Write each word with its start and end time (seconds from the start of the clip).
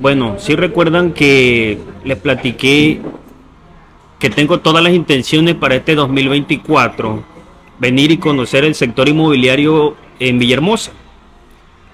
Bueno, 0.00 0.36
si 0.38 0.54
recuerdan 0.54 1.12
que 1.12 1.78
les 2.04 2.16
platiqué 2.18 3.00
que 4.18 4.30
tengo 4.30 4.60
todas 4.60 4.82
las 4.82 4.92
intenciones 4.92 5.54
para 5.54 5.76
este 5.76 5.94
2024 5.94 7.22
venir 7.78 8.10
y 8.10 8.18
conocer 8.18 8.64
el 8.64 8.74
sector 8.74 9.08
inmobiliario 9.08 9.96
en 10.18 10.38
Villahermosa. 10.38 10.92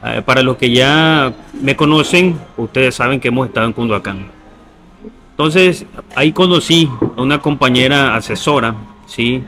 Eh, 0.04 0.22
para 0.25 0.43
los 0.43 0.56
que 0.56 0.71
ya 0.71 1.32
me 1.62 1.77
conocen, 1.77 2.38
ustedes 2.56 2.95
saben 2.95 3.21
que 3.21 3.29
hemos 3.29 3.48
estado 3.48 3.67
en 3.67 3.72
Cunduacán. 3.72 4.27
Entonces, 5.30 5.86
ahí 6.14 6.32
conocí 6.32 6.89
a 7.16 7.23
una 7.23 7.41
compañera 7.41 8.14
asesora, 8.14 8.75
¿sí? 9.07 9.43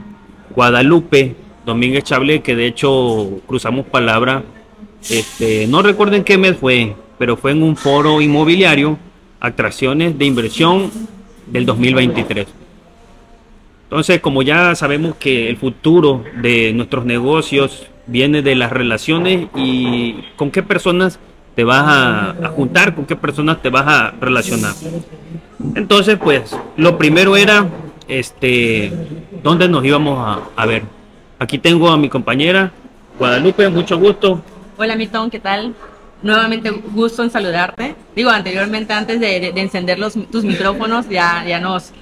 Guadalupe 0.54 1.36
Domínguez 1.64 2.04
Chable, 2.04 2.41
que 2.41 2.57
de 2.57 2.66
hecho 2.66 3.29
cruzamos 3.46 3.86
palabra. 3.86 4.43
Este, 5.11 5.66
no 5.66 5.82
recuerden 5.82 6.25
qué 6.25 6.39
mes 6.39 6.57
fue, 6.57 6.95
pero 7.18 7.36
fue 7.36 7.52
en 7.52 7.62
un 7.62 7.77
foro 7.77 8.20
inmobiliario, 8.20 8.98
atracciones 9.40 10.18
de 10.18 10.25
inversión 10.25 10.90
del 11.46 11.67
2023. 11.67 12.46
Entonces, 13.84 14.21
como 14.21 14.43
ya 14.43 14.75
sabemos 14.75 15.14
que 15.17 15.48
el 15.48 15.57
futuro 15.57 16.25
de 16.43 16.72
nuestros 16.72 17.04
negocios 17.04 17.86
viene 18.07 18.43
de 18.43 18.54
las 18.57 18.72
relaciones 18.72 19.48
y 19.54 20.17
con 20.36 20.50
qué 20.50 20.62
personas 20.62 21.18
te 21.54 21.64
vas 21.64 21.84
a, 21.86 22.48
juntar, 22.48 22.95
con 22.95 23.07
qué 23.07 23.17
personas 23.17 23.62
te 23.62 23.70
vas 23.70 23.86
a 23.86 24.14
relacionar. 24.20 24.75
Entonces, 25.75 26.18
pues, 26.23 26.57
lo 26.76 26.98
primero 26.98 27.36
era, 27.36 27.68
este, 28.09 28.93
dónde 29.43 29.68
nos 29.68 29.84
íbamos 29.84 30.40
a 30.54 30.67
ver. 30.67 30.82
Aquí 31.39 31.59
tengo 31.59 31.89
a 31.89 31.96
mi 31.96 32.09
compañera 32.09 32.73
Guadalupe, 33.19 33.69
mucho 33.70 33.98
gusto. 33.98 34.42
Hola, 34.78 34.94
Milton, 34.94 35.30
¿qué 35.30 35.41
tal? 35.41 35.75
Nuevamente 36.22 36.70
gusto 36.70 37.22
en 37.22 37.30
saludarte. 37.30 37.94
Digo, 38.14 38.28
anteriormente, 38.28 38.92
antes 38.92 39.20
de, 39.20 39.48
encender 39.56 39.98
los, 39.98 40.14
tus 40.30 40.44
micrófonos, 40.44 41.08
ya, 41.08 41.44
ya 41.47 41.61
nos 41.61 41.92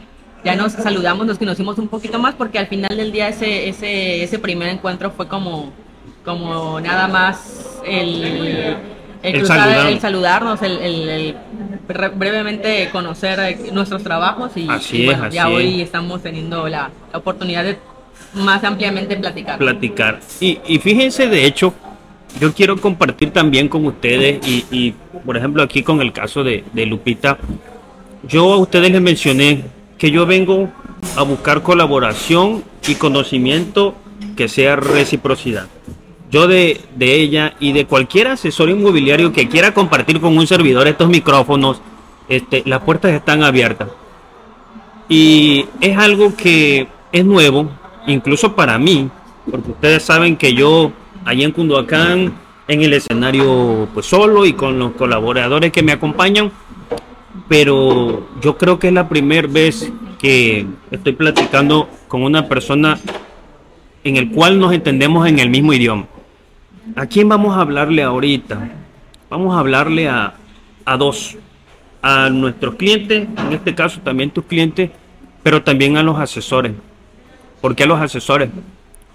ya 0.44 0.56
nos 0.56 0.72
saludamos, 0.72 1.26
nos 1.26 1.38
conocimos 1.38 1.78
un 1.78 1.88
poquito 1.88 2.18
más 2.18 2.34
porque 2.34 2.58
al 2.58 2.66
final 2.66 2.94
del 2.94 3.12
día 3.12 3.28
ese, 3.28 3.68
ese, 3.68 4.22
ese 4.22 4.38
primer 4.38 4.68
encuentro 4.68 5.10
fue 5.10 5.26
como, 5.26 5.72
como 6.22 6.78
nada 6.80 7.08
más 7.08 7.80
el, 7.86 8.76
el, 9.22 9.46
saludarnos, 9.46 10.60
el, 10.60 11.34
brevemente 11.88 12.90
conocer 12.92 13.58
nuestros 13.72 14.02
trabajos 14.02 14.52
y, 14.56 14.66
bueno, 15.06 15.30
ya 15.30 15.48
hoy 15.48 15.80
estamos 15.80 16.22
teniendo 16.22 16.68
la, 16.68 16.90
oportunidad 17.14 17.64
de 17.64 17.78
más 18.34 18.62
ampliamente 18.64 19.16
platicar. 19.16 19.58
Platicar. 19.58 20.20
Y, 20.40 20.58
y 20.66 20.78
fíjense, 20.78 21.26
de 21.26 21.46
hecho, 21.46 21.72
yo 22.40 22.52
quiero 22.52 22.76
compartir 22.80 23.30
también 23.30 23.68
con 23.68 23.86
ustedes 23.86 24.46
y, 24.46 24.64
y 24.70 24.94
por 25.24 25.36
ejemplo 25.36 25.62
aquí 25.62 25.82
con 25.82 26.00
el 26.00 26.12
caso 26.12 26.42
de, 26.42 26.64
de 26.72 26.86
Lupita, 26.86 27.38
yo 28.26 28.52
a 28.52 28.58
ustedes 28.58 28.90
les 28.90 29.00
mencioné 29.00 29.64
que 29.98 30.10
yo 30.10 30.26
vengo 30.26 30.68
a 31.16 31.22
buscar 31.22 31.62
colaboración 31.62 32.64
y 32.88 32.94
conocimiento 32.94 33.94
que 34.36 34.48
sea 34.48 34.76
reciprocidad. 34.76 35.66
Yo 36.30 36.48
de, 36.48 36.80
de, 36.96 37.14
ella 37.14 37.54
y 37.60 37.72
de 37.72 37.86
cualquier 37.86 38.28
asesor 38.28 38.68
inmobiliario 38.68 39.32
que 39.32 39.48
quiera 39.48 39.72
compartir 39.72 40.20
con 40.20 40.36
un 40.36 40.46
servidor 40.46 40.88
estos 40.88 41.08
micrófonos, 41.08 41.80
este, 42.28 42.62
las 42.66 42.82
puertas 42.82 43.12
están 43.12 43.44
abiertas. 43.44 43.88
Y 45.08 45.66
es 45.80 45.96
algo 45.96 46.34
que 46.34 46.88
es 47.12 47.24
nuevo, 47.24 47.70
incluso 48.06 48.56
para 48.56 48.78
mí, 48.78 49.08
porque 49.48 49.70
ustedes 49.70 50.02
saben 50.02 50.36
que 50.36 50.54
yo 50.54 50.90
allí 51.24 51.44
en 51.44 51.52
Cunduacán, 51.52 52.32
en 52.68 52.82
el 52.82 52.94
escenario 52.94 53.88
pues 53.92 54.06
solo 54.06 54.46
y 54.46 54.54
con 54.54 54.78
los 54.78 54.92
colaboradores 54.92 55.72
que 55.72 55.82
me 55.82 55.92
acompañan, 55.92 56.50
pero 57.48 58.26
yo 58.40 58.56
creo 58.56 58.78
que 58.78 58.88
es 58.88 58.94
la 58.94 59.08
primera 59.08 59.48
vez 59.48 59.92
que 60.18 60.66
estoy 60.90 61.12
platicando 61.12 61.88
con 62.08 62.22
una 62.22 62.48
persona 62.48 62.98
en 64.02 64.16
el 64.16 64.30
cual 64.30 64.58
nos 64.58 64.72
entendemos 64.72 65.26
en 65.28 65.38
el 65.38 65.50
mismo 65.50 65.72
idioma. 65.72 66.06
¿A 66.96 67.06
quién 67.06 67.28
vamos 67.28 67.56
a 67.56 67.60
hablarle 67.60 68.02
ahorita? 68.02 68.70
Vamos 69.30 69.54
a 69.54 69.58
hablarle 69.58 70.08
a, 70.08 70.34
a 70.84 70.96
dos, 70.96 71.36
a 72.02 72.28
nuestros 72.28 72.74
clientes, 72.76 73.26
en 73.36 73.52
este 73.52 73.74
caso 73.74 74.00
también 74.00 74.30
tus 74.30 74.44
clientes, 74.44 74.90
pero 75.42 75.62
también 75.62 75.96
a 75.96 76.02
los 76.02 76.18
asesores. 76.18 76.72
¿Por 77.60 77.74
qué 77.74 77.84
a 77.84 77.86
los 77.86 78.00
asesores? 78.00 78.50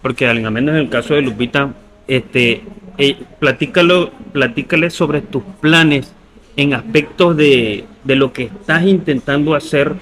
Porque 0.02 0.28
al 0.28 0.40
menos 0.52 0.76
en 0.76 0.82
el 0.82 0.90
caso 0.90 1.14
de 1.14 1.22
Lupita, 1.22 1.74
este, 2.10 2.64
eh, 2.98 3.18
platícalo, 3.40 4.12
platícale 4.34 4.90
sobre 4.90 5.22
tus 5.22 5.44
planes 5.62 6.14
en 6.58 6.74
aspectos 6.74 7.38
de, 7.38 7.86
de 8.04 8.16
lo 8.16 8.34
que 8.34 8.44
estás 8.44 8.84
intentando 8.84 9.56
hacer 9.56 9.96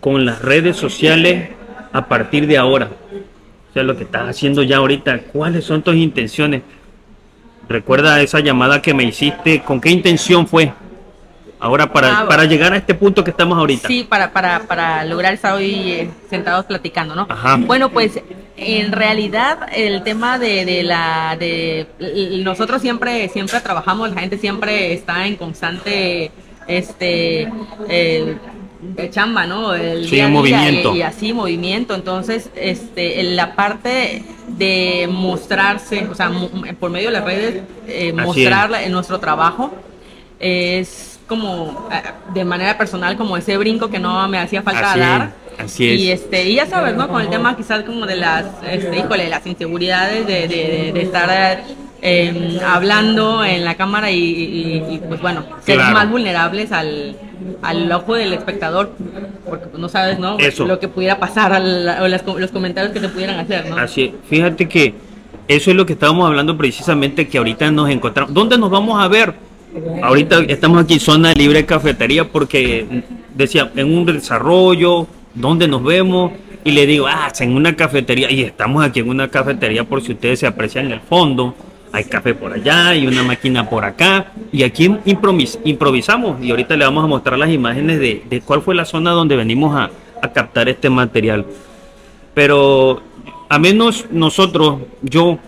con 0.00 0.24
las 0.24 0.40
redes 0.40 0.76
sociales 0.76 1.50
a 1.92 2.06
partir 2.06 2.46
de 2.46 2.56
ahora. 2.56 2.88
O 3.70 3.72
sea, 3.72 3.82
lo 3.82 3.96
que 3.96 4.04
estás 4.04 4.28
haciendo 4.28 4.62
ya 4.62 4.78
ahorita, 4.78 5.18
¿cuáles 5.32 5.64
son 5.64 5.82
tus 5.82 5.96
intenciones? 5.96 6.62
Recuerda 7.68 8.20
esa 8.20 8.40
llamada 8.40 8.82
que 8.82 8.94
me 8.94 9.04
hiciste, 9.04 9.62
¿con 9.62 9.80
qué 9.80 9.90
intención 9.90 10.46
fue? 10.46 10.72
Ahora 11.62 11.92
para, 11.92 12.18
ah, 12.18 12.26
para 12.26 12.44
llegar 12.44 12.72
a 12.72 12.76
este 12.76 12.92
punto 12.92 13.22
que 13.22 13.30
estamos 13.30 13.56
ahorita. 13.56 13.86
Sí, 13.86 14.02
para, 14.02 14.32
para, 14.32 14.64
para 14.64 15.04
lograr 15.04 15.32
estar 15.32 15.54
hoy 15.54 15.92
eh, 15.92 16.10
sentados 16.28 16.66
platicando, 16.66 17.14
¿no? 17.14 17.28
Bueno, 17.66 17.90
pues 17.90 18.20
en 18.56 18.90
realidad 18.90 19.68
el 19.72 20.02
tema 20.02 20.40
de, 20.40 20.64
de, 20.64 20.82
la 20.82 21.36
de 21.38 21.86
nosotros 22.42 22.82
siempre 22.82 23.28
siempre 23.28 23.60
trabajamos, 23.60 24.10
la 24.12 24.20
gente 24.20 24.38
siempre 24.38 24.92
está 24.92 25.24
en 25.24 25.36
constante 25.36 26.32
este 26.66 27.48
eh, 27.88 28.36
de 28.80 29.10
chamba, 29.10 29.46
¿no? 29.46 29.72
El 29.72 30.08
sí, 30.08 30.20
movimiento. 30.22 30.96
Y, 30.96 31.02
así 31.02 31.32
movimiento. 31.32 31.94
Entonces, 31.94 32.50
este, 32.56 33.22
la 33.22 33.54
parte 33.54 34.24
de 34.48 35.08
mostrarse, 35.08 36.08
o 36.10 36.14
sea, 36.16 36.28
por 36.80 36.90
medio 36.90 37.06
de 37.06 37.12
las 37.12 37.24
redes, 37.24 37.62
eh, 37.86 38.12
mostrar 38.12 38.74
en 38.82 38.90
nuestro 38.90 39.20
trabajo 39.20 39.72
es 40.40 41.11
como 41.32 41.88
eh, 41.90 42.02
de 42.34 42.44
manera 42.44 42.76
personal 42.76 43.16
como 43.16 43.38
ese 43.38 43.56
brinco 43.56 43.88
que 43.88 43.98
no 43.98 44.28
me 44.28 44.38
hacía 44.38 44.60
falta 44.62 44.94
dar. 44.94 45.32
Así 45.58 45.88
es. 45.88 46.00
Y 46.00 46.10
este, 46.10 46.44
y 46.50 46.56
ya 46.56 46.66
sabes, 46.66 46.94
¿no? 46.94 47.08
Con 47.08 47.22
el 47.22 47.30
tema 47.30 47.56
quizás 47.56 47.84
como 47.84 48.04
de 48.04 48.16
las, 48.16 48.44
este, 48.68 48.98
híjole, 48.98 49.30
las 49.30 49.46
inseguridades 49.46 50.26
de, 50.26 50.92
de, 50.92 51.02
estar 51.02 51.62
em, 52.02 52.58
hablando 52.60 53.42
en 53.44 53.64
la 53.64 53.74
cámara 53.76 54.10
y, 54.10 55.00
pues 55.08 55.22
bueno, 55.22 55.44
ser 55.64 55.78
más 55.78 56.10
vulnerables 56.10 56.70
al, 56.70 57.16
al 57.62 57.90
ojo 57.92 58.14
del 58.14 58.34
espectador, 58.34 58.92
porque 59.48 59.66
pues, 59.66 59.80
no 59.80 59.88
sabes, 59.88 60.18
¿no? 60.18 60.38
Eso. 60.38 60.66
Lo 60.66 60.78
que 60.78 60.88
pudiera 60.88 61.18
pasar 61.18 61.62
o 61.62 62.08
los 62.38 62.50
comentarios 62.50 62.92
que 62.92 63.00
te 63.00 63.08
pudieran 63.08 63.38
hacer, 63.38 63.70
¿no? 63.70 63.78
Así, 63.78 64.14
fíjate 64.28 64.68
que 64.68 64.94
eso 65.48 65.70
es 65.70 65.76
lo 65.76 65.86
que 65.86 65.94
estábamos 65.94 66.26
hablando 66.26 66.56
precisamente, 66.58 67.26
que 67.26 67.38
ahorita 67.38 67.70
nos 67.70 67.88
encontramos. 67.88 68.34
¿Dónde 68.34 68.58
nos 68.58 68.70
vamos 68.70 69.02
a 69.02 69.08
ver? 69.08 69.34
Ahorita 70.02 70.40
estamos 70.48 70.82
aquí 70.82 70.98
zona 70.98 71.32
libre 71.32 71.64
cafetería 71.64 72.28
porque 72.28 73.02
decía 73.34 73.70
en 73.74 73.96
un 73.96 74.04
desarrollo, 74.04 75.06
¿dónde 75.34 75.66
nos 75.66 75.82
vemos? 75.82 76.32
Y 76.64 76.72
le 76.72 76.86
digo, 76.86 77.06
ah, 77.06 77.32
en 77.40 77.56
una 77.56 77.74
cafetería. 77.74 78.30
Y 78.30 78.42
estamos 78.42 78.84
aquí 78.84 79.00
en 79.00 79.08
una 79.08 79.28
cafetería 79.28 79.84
por 79.84 80.02
si 80.02 80.12
ustedes 80.12 80.40
se 80.40 80.46
aprecian 80.46 80.86
en 80.86 80.92
el 80.92 81.00
fondo. 81.00 81.54
Hay 81.90 82.04
café 82.04 82.34
por 82.34 82.52
allá 82.52 82.94
y 82.94 83.06
una 83.06 83.22
máquina 83.22 83.68
por 83.68 83.84
acá. 83.84 84.32
Y 84.52 84.62
aquí 84.62 84.90
improvisamos. 85.04 86.42
Y 86.42 86.50
ahorita 86.50 86.76
le 86.76 86.84
vamos 86.84 87.04
a 87.04 87.06
mostrar 87.06 87.38
las 87.38 87.50
imágenes 87.50 87.98
de, 87.98 88.22
de 88.28 88.40
cuál 88.40 88.62
fue 88.62 88.74
la 88.74 88.84
zona 88.84 89.10
donde 89.10 89.36
venimos 89.36 89.74
a, 89.74 89.90
a 90.22 90.32
captar 90.32 90.68
este 90.68 90.88
material. 90.88 91.46
Pero 92.34 93.02
a 93.48 93.58
menos 93.58 94.06
nosotros, 94.10 94.80
yo 95.02 95.38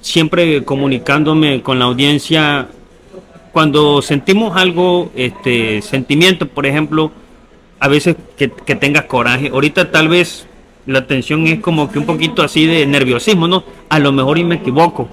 siempre 0.00 0.64
comunicándome 0.64 1.62
con 1.62 1.78
la 1.78 1.86
audiencia 1.86 2.68
cuando 3.52 4.00
sentimos 4.00 4.56
algo, 4.56 5.10
este 5.14 5.82
sentimiento, 5.82 6.48
por 6.48 6.66
ejemplo, 6.66 7.12
a 7.78 7.88
veces 7.88 8.16
que, 8.36 8.48
tengas 8.48 9.04
coraje. 9.04 9.48
Ahorita 9.48 9.90
tal 9.90 10.08
vez 10.08 10.46
la 10.86 11.06
tensión 11.06 11.46
es 11.46 11.60
como 11.60 11.90
que 11.90 11.98
un 11.98 12.06
poquito 12.06 12.42
así 12.42 12.64
de 12.66 12.86
nerviosismo, 12.86 13.46
¿no? 13.46 13.64
A 13.88 13.98
lo 13.98 14.10
mejor 14.10 14.38
y 14.38 14.44
me 14.44 14.56
equivoco, 14.56 15.08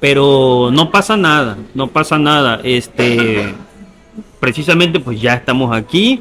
pero 0.00 0.70
no 0.72 0.90
pasa 0.90 1.16
nada, 1.16 1.56
no 1.74 1.86
pasa 1.86 2.18
nada. 2.18 2.60
Este, 2.64 3.54
precisamente 4.40 4.98
pues 4.98 5.20
ya 5.20 5.34
estamos 5.34 5.74
aquí 5.74 6.20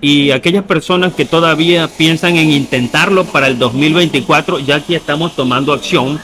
y 0.00 0.32
aquellas 0.32 0.64
personas 0.64 1.14
que 1.14 1.24
todavía 1.24 1.86
piensan 1.86 2.36
en 2.36 2.50
intentarlo 2.50 3.24
para 3.24 3.46
el 3.46 3.58
2024, 3.58 4.58
ya 4.58 4.76
aquí 4.76 4.96
estamos 4.96 5.36
tomando 5.36 5.72
acción 5.72 6.18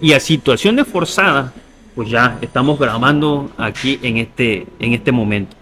y 0.00 0.14
a 0.14 0.20
situaciones 0.20 0.86
forzadas 0.88 1.52
pues 1.96 2.10
ya 2.10 2.38
estamos 2.42 2.78
grabando 2.78 3.50
aquí 3.56 3.98
en 4.02 4.18
este, 4.18 4.66
en 4.78 4.92
este 4.92 5.10
momento. 5.10 5.56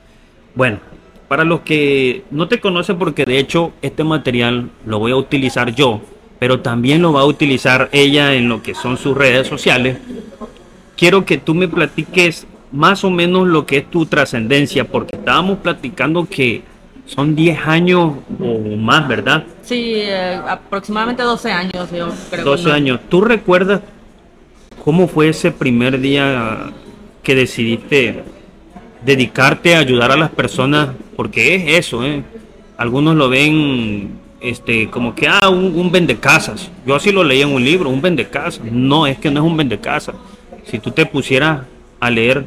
Bueno, 0.57 0.81
para 1.29 1.45
los 1.45 1.61
que 1.61 2.25
no 2.33 2.49
te 2.49 2.61
conocen, 2.61 2.99
porque 2.99 3.25
de 3.25 3.39
hecho 3.39 3.73
este 3.83 4.03
material 4.03 4.69
lo 4.85 4.99
voy 4.99 5.13
a 5.13 5.17
utilizar 5.17 5.73
yo, 5.75 6.03
pero 6.41 6.61
también 6.61 7.01
lo 7.01 7.13
va 7.13 7.21
a 7.21 7.25
utilizar 7.25 7.89
ella 7.93 8.35
en 8.35 8.49
lo 8.49 8.63
que 8.63 8.75
son 8.75 8.99
sus 8.99 9.17
redes 9.17 9.47
sociales, 9.47 9.99
quiero 10.97 11.25
que 11.25 11.39
tú 11.39 11.55
me 11.55 11.69
platiques 11.69 12.49
más 12.73 13.05
o 13.05 13.11
menos 13.11 13.47
lo 13.47 13.65
que 13.65 13.79
es 13.79 13.91
tu 13.91 14.05
trascendencia, 14.05 14.85
porque 14.85 15.17
estábamos 15.17 15.59
platicando 15.59 16.27
que 16.29 16.65
son 17.07 17.37
10 17.37 17.59
años 17.65 18.15
o 18.41 18.77
más, 18.77 19.07
¿verdad? 19.07 19.45
Sí, 19.63 19.93
eh, 19.95 20.41
aproximadamente 20.49 21.23
12 21.23 21.53
años, 21.53 21.91
yo 21.93 22.09
creo. 22.31 22.45
12 22.45 22.73
años. 22.73 23.01
¿Tú 23.09 23.21
recuerdas 23.21 23.83
cómo 24.85 25.09
fue 25.09 25.31
ese 25.31 25.51
primer 25.51 25.99
día 25.99 26.71
que 27.23 27.35
decidiste 27.35 28.23
dedicarte 29.05 29.75
a 29.75 29.79
ayudar 29.79 30.13
a 30.13 30.17
las 30.17 30.31
personas? 30.31 30.91
Porque 31.17 31.55
es 31.55 31.87
eso, 31.87 32.05
¿eh? 32.05 32.23
Algunos 32.77 33.17
lo 33.17 33.31
ven 33.31 34.19
este, 34.43 34.91
como 34.91 35.15
que, 35.15 35.27
ah, 35.27 35.49
un, 35.49 35.75
un 35.75 35.91
vendecasas. 35.91 36.71
Yo 36.87 36.95
así 36.95 37.13
lo 37.13 37.25
leí 37.25 37.41
en 37.41 37.49
un 37.49 37.65
libro, 37.65 37.89
un 37.89 38.03
vendecasas. 38.03 38.61
No, 38.71 39.07
es 39.07 39.17
que 39.17 39.31
no 39.31 39.41
es 39.41 39.47
un 39.47 39.57
vendecasas. 39.57 40.17
Si 40.65 40.79
tú 40.79 40.91
te 40.91 41.07
pusieras 41.07 41.63
a 41.99 42.11
leer 42.11 42.45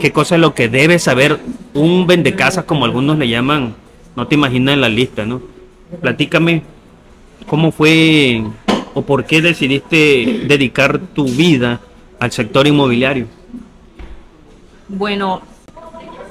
qué 0.00 0.10
cosa 0.10 0.34
es 0.34 0.40
lo 0.40 0.54
que 0.54 0.68
debe 0.68 0.98
saber 0.98 1.38
un 1.72 2.08
vendecasas, 2.08 2.64
como 2.64 2.84
algunos 2.84 3.16
le 3.16 3.28
llaman, 3.28 3.74
no 4.16 4.26
te 4.26 4.34
imaginas 4.34 4.74
en 4.74 4.80
la 4.80 4.88
lista, 4.88 5.24
¿no? 5.24 5.40
Platícame 6.00 6.62
cómo 7.46 7.70
fue 7.70 8.42
o 8.94 9.02
por 9.02 9.24
qué 9.24 9.42
decidiste 9.42 10.44
dedicar 10.46 10.98
tu 10.98 11.24
vida 11.24 11.80
al 12.20 12.32
sector 12.32 12.66
inmobiliario. 12.66 13.26
Bueno, 14.88 15.42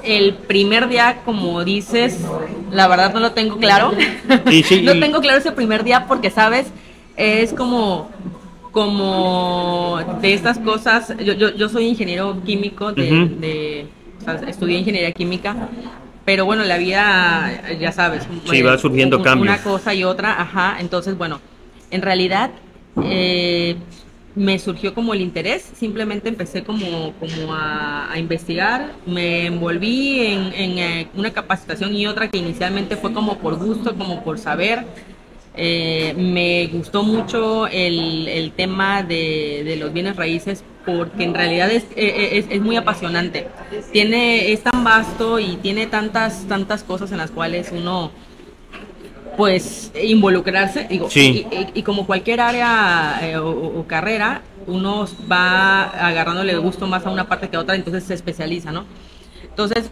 el 0.02 0.34
primer 0.34 0.88
día, 0.88 1.22
como 1.24 1.64
dices, 1.64 2.20
la 2.70 2.88
verdad 2.88 3.12
no 3.12 3.20
lo 3.20 3.32
tengo 3.32 3.58
claro. 3.58 3.92
no 4.82 5.00
tengo 5.00 5.20
claro 5.20 5.38
ese 5.38 5.52
primer 5.52 5.84
día 5.84 6.06
porque, 6.06 6.30
¿sabes? 6.30 6.66
Es 7.16 7.52
como 7.52 8.10
como 8.74 10.00
de 10.20 10.34
estas 10.34 10.58
cosas, 10.58 11.14
yo, 11.24 11.32
yo, 11.34 11.54
yo 11.54 11.68
soy 11.68 11.86
ingeniero 11.86 12.42
químico, 12.44 12.92
de, 12.92 13.86
o 14.20 14.24
sea, 14.24 14.34
estudié 14.48 14.80
ingeniería 14.80 15.12
química, 15.12 15.54
pero 16.24 16.44
bueno, 16.44 16.64
la 16.64 16.76
vida, 16.76 17.62
ya 17.80 17.92
sabes, 17.92 18.26
sí, 18.50 18.62
va 18.62 18.76
surgiendo 18.76 19.22
cambios. 19.22 19.54
Una 19.54 19.62
cosa 19.62 19.94
y 19.94 20.02
otra, 20.02 20.40
ajá, 20.40 20.78
entonces 20.80 21.16
bueno, 21.16 21.40
en 21.94 22.02
realidad 22.02 22.50
eh, 23.04 23.76
me 24.34 24.58
surgió 24.58 24.94
como 24.94 25.14
el 25.14 25.20
interés, 25.20 25.62
simplemente 25.76 26.28
empecé 26.28 26.64
como, 26.64 27.12
como 27.20 27.54
a, 27.54 28.12
investigar, 28.16 28.92
me 29.06 29.46
envolví 29.46 30.26
en, 30.26 30.52
en, 30.54 30.78
eh, 30.78 31.08
una 31.14 31.32
capacitación 31.32 31.94
y 31.94 32.06
otra 32.08 32.28
que 32.28 32.38
inicialmente 32.38 32.96
fue 32.96 33.12
como 33.12 33.38
por 33.38 33.56
gusto, 33.56 33.94
como 33.94 34.24
por 34.24 34.38
saber, 34.38 34.84
eh, 35.56 36.14
me 36.16 36.66
gustó 36.66 37.04
mucho 37.04 37.68
el, 37.68 38.26
el 38.26 38.50
tema 38.50 39.04
de, 39.04 39.62
de, 39.64 39.76
los 39.76 39.92
bienes 39.92 40.16
raíces 40.16 40.64
porque 40.84 41.22
en 41.22 41.32
realidad 41.32 41.70
es, 41.70 41.86
es, 41.94 42.46
es, 42.50 42.60
muy 42.60 42.74
apasionante. 42.74 43.46
Tiene, 43.92 44.52
es 44.52 44.64
tan 44.64 44.82
vasto 44.82 45.38
y 45.38 45.56
tiene 45.62 45.86
tantas, 45.86 46.46
tantas 46.48 46.82
cosas 46.82 47.12
en 47.12 47.18
las 47.18 47.30
cuales 47.30 47.70
uno 47.72 48.10
pues 49.36 49.92
involucrarse 50.00 50.86
digo, 50.88 51.08
y, 51.14 51.46
y, 51.74 51.82
como 51.82 52.06
cualquier 52.06 52.40
área 52.40 53.20
eh, 53.22 53.36
o, 53.36 53.48
o, 53.48 53.86
carrera 53.86 54.42
uno 54.66 55.06
va 55.30 55.84
agarrándole 55.84 56.56
gusto 56.56 56.86
más 56.86 57.06
a 57.06 57.10
una 57.10 57.28
parte 57.28 57.48
que 57.48 57.56
a 57.56 57.60
otra 57.60 57.74
entonces 57.74 58.04
se 58.04 58.14
especializa 58.14 58.72
no 58.72 58.84
entonces 59.42 59.90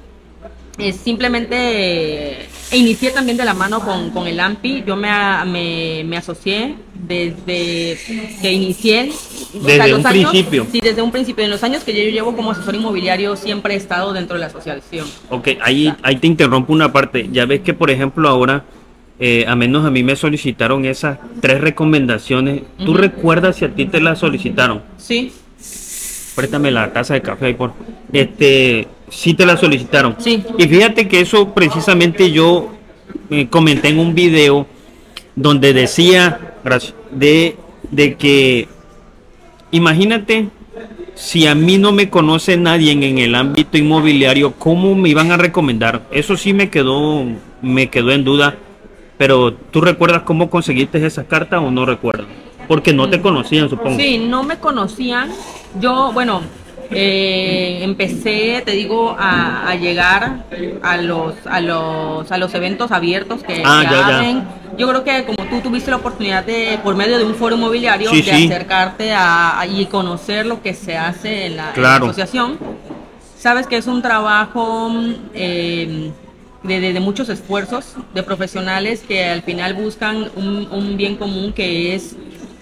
es 0.79 0.97
simplemente 0.97 2.49
inicié 2.73 3.11
también 3.11 3.37
de 3.37 3.44
la 3.44 3.55
mano 3.55 3.81
con, 3.81 4.11
con 4.11 4.27
el 4.27 4.41
AMPI, 4.41 4.85
yo 4.87 4.97
me, 4.97 5.11
me, 5.47 6.03
me, 6.05 6.17
asocié 6.17 6.75
desde 6.95 7.99
que 8.41 8.53
inicié. 8.53 9.12
Desde 9.53 9.95
un 9.95 10.03
principio. 10.03 10.67
Sí, 10.73 10.81
desde 10.81 11.03
un 11.03 11.12
principio. 11.12 11.45
En 11.45 11.50
los 11.50 11.62
años 11.62 11.85
que 11.85 11.93
yo 11.93 12.11
llevo 12.11 12.35
como 12.35 12.53
asesor 12.53 12.75
inmobiliario 12.75 13.37
siempre 13.37 13.75
he 13.75 13.77
estado 13.77 14.12
dentro 14.12 14.35
de 14.35 14.41
la 14.41 14.47
asociación. 14.47 15.06
Ok, 15.29 15.49
ahí, 15.61 15.95
ahí 16.03 16.17
te 16.17 16.27
interrumpo 16.27 16.73
una 16.73 16.91
parte. 16.91 17.29
Ya 17.31 17.45
ves 17.45 17.61
que, 17.61 17.75
por 17.75 17.91
ejemplo, 17.91 18.29
ahora, 18.29 18.65
eh, 19.19 19.44
a 19.47 19.55
menos 19.55 19.85
a 19.85 19.91
mí 19.91 20.03
me 20.03 20.17
solicitaron 20.17 20.85
esas 20.85 21.19
tres 21.41 21.61
recomendaciones. 21.61 22.62
¿Tú 22.79 22.93
uh 22.93 22.94
-huh. 22.94 22.99
recuerdas 22.99 23.56
si 23.56 23.64
a 23.64 23.75
ti 23.75 23.87
te 23.87 24.00
las 24.00 24.19
solicitaron? 24.19 24.82
Sí. 24.97 25.32
Préstame 26.35 26.70
la 26.70 26.93
taza 26.93 27.14
de 27.14 27.23
café 27.23 27.47
ahí, 27.47 27.55
por 27.55 27.73
Este 28.12 28.88
sí 29.11 29.35
te 29.35 29.44
la 29.44 29.56
solicitaron. 29.56 30.17
Sí. 30.19 30.43
Y 30.59 30.67
fíjate 30.67 31.06
que 31.06 31.20
eso 31.20 31.53
precisamente 31.55 32.31
yo 32.32 32.70
eh, 33.31 33.47
comenté 33.49 33.88
en 33.88 33.99
un 33.99 34.14
video 34.14 34.67
donde 35.37 35.73
decía 35.73 36.55
de, 37.11 37.56
de 37.91 38.14
que 38.17 38.69
imagínate 39.70 40.49
si 41.14 41.47
a 41.47 41.55
mí 41.55 41.79
no 41.79 41.93
me 41.93 42.09
conoce 42.09 42.56
nadie 42.56 42.93
en, 42.93 43.03
en, 43.03 43.19
el 43.19 43.35
ámbito 43.35 43.76
inmobiliario, 43.76 44.53
¿cómo 44.53 44.94
me 44.94 45.09
iban 45.09 45.31
a 45.31 45.37
recomendar? 45.37 46.03
Eso 46.11 46.37
sí 46.37 46.53
me 46.53 46.70
quedó, 46.70 47.25
me 47.61 47.88
quedó 47.91 48.12
en 48.12 48.25
duda. 48.25 48.56
Pero 49.23 49.55
¿tú 49.55 49.81
recuerdas 49.81 50.23
cómo 50.23 50.51
conseguiste 50.51 51.07
esa 51.07 51.23
carta 51.23 51.61
o 51.61 51.71
no 51.71 51.87
recuerdas? 51.87 52.27
Porque 52.67 52.93
no 52.93 53.09
te 53.09 53.21
conocían, 53.21 53.71
supongo. 53.71 53.97
Sí, 53.97 54.19
no 54.19 54.43
me 54.43 54.59
conocían. 54.59 55.31
Yo, 55.79 56.11
bueno, 56.13 56.41
eh, 56.91 57.79
empecé, 57.83 58.65
te 58.67 58.73
digo, 58.73 59.15
a, 59.17 59.69
a, 59.69 59.77
llegar 59.77 60.47
a 60.83 60.97
los, 60.97 61.35
a 61.47 61.61
los, 61.61 62.33
a 62.33 62.37
los 62.37 62.53
eventos 62.55 62.91
abiertos 62.91 63.45
que, 63.45 63.63
ah, 63.65 63.85
ya, 63.89 64.19
hacen. 64.19 64.39
Ya. 64.39 64.77
Yo 64.77 64.89
creo 64.89 65.05
que 65.05 65.25
como 65.25 65.49
tú 65.49 65.61
tuviste 65.61 65.93
la 65.93 65.99
oportunidad 65.99 66.45
de, 66.45 66.81
por 66.83 66.97
medio 66.97 67.17
de 67.17 67.23
un 67.23 67.37
foro 67.37 67.55
inmobiliario, 67.55 68.11
sí, 68.11 68.23
de 68.23 68.33
sí. 68.35 68.47
acercarte 68.47 69.13
a, 69.13 69.61
a, 69.61 69.67
y 69.69 69.87
conocer 69.87 70.47
lo 70.47 70.63
que 70.63 70.75
se 70.75 70.97
hace 70.99 71.47
en 71.47 71.59
la, 71.59 71.73
claro. 71.75 71.95
en 71.95 72.01
la 72.01 72.11
asociación, 72.11 72.59
sabes 73.39 73.69
que 73.69 73.77
es 73.77 73.87
un 73.87 74.03
trabajo 74.03 74.91
eh, 75.33 76.11
de, 76.62 76.81
de, 76.81 76.93
de, 76.93 77.00
muchos 77.00 77.29
esfuerzos 77.29 77.94
de 78.14 78.23
profesionales 78.23 79.03
que 79.06 79.25
al 79.25 79.43
final 79.43 79.75
buscan 79.75 80.31
un, 80.37 80.69
un 80.70 80.97
bien 80.97 81.17
común 81.17 81.53
que 81.53 81.94
es 81.94 82.17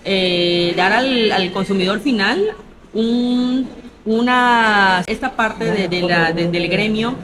eh, 0.04 0.72
dar 0.76 0.92
al, 0.92 1.30
al 1.32 1.52
consumidor 1.52 2.00
final 2.00 2.42
un 2.92 3.68
una 4.04 5.04
esta 5.06 5.32
parte 5.32 5.64
de, 5.64 5.88
de 5.88 6.02
la, 6.02 6.32
de, 6.32 6.48
del 6.48 6.68
gremio 6.68 7.14